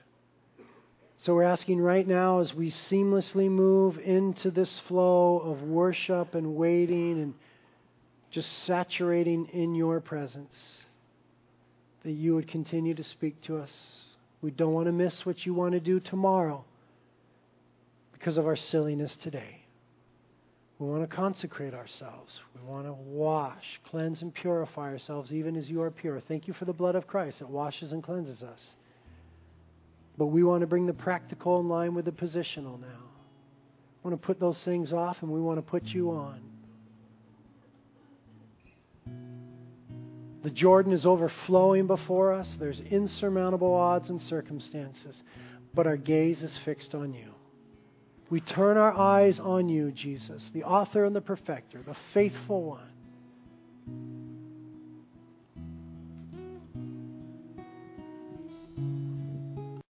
[1.28, 6.56] So we're asking right now as we seamlessly move into this flow of worship and
[6.56, 7.34] waiting and
[8.30, 10.56] just saturating in your presence,
[12.02, 13.70] that you would continue to speak to us.
[14.40, 16.64] We don't want to miss what you want to do tomorrow
[18.14, 19.66] because of our silliness today.
[20.78, 22.40] We want to consecrate ourselves.
[22.54, 26.20] We want to wash, cleanse, and purify ourselves even as you are pure.
[26.20, 28.70] Thank you for the blood of Christ that washes and cleanses us.
[30.18, 33.04] But we want to bring the practical in line with the positional now.
[34.02, 36.40] We want to put those things off and we want to put you on.
[40.42, 42.48] The Jordan is overflowing before us.
[42.58, 45.20] There's insurmountable odds and circumstances,
[45.74, 47.32] but our gaze is fixed on you.
[48.30, 52.90] We turn our eyes on you, Jesus, the author and the perfecter, the faithful one.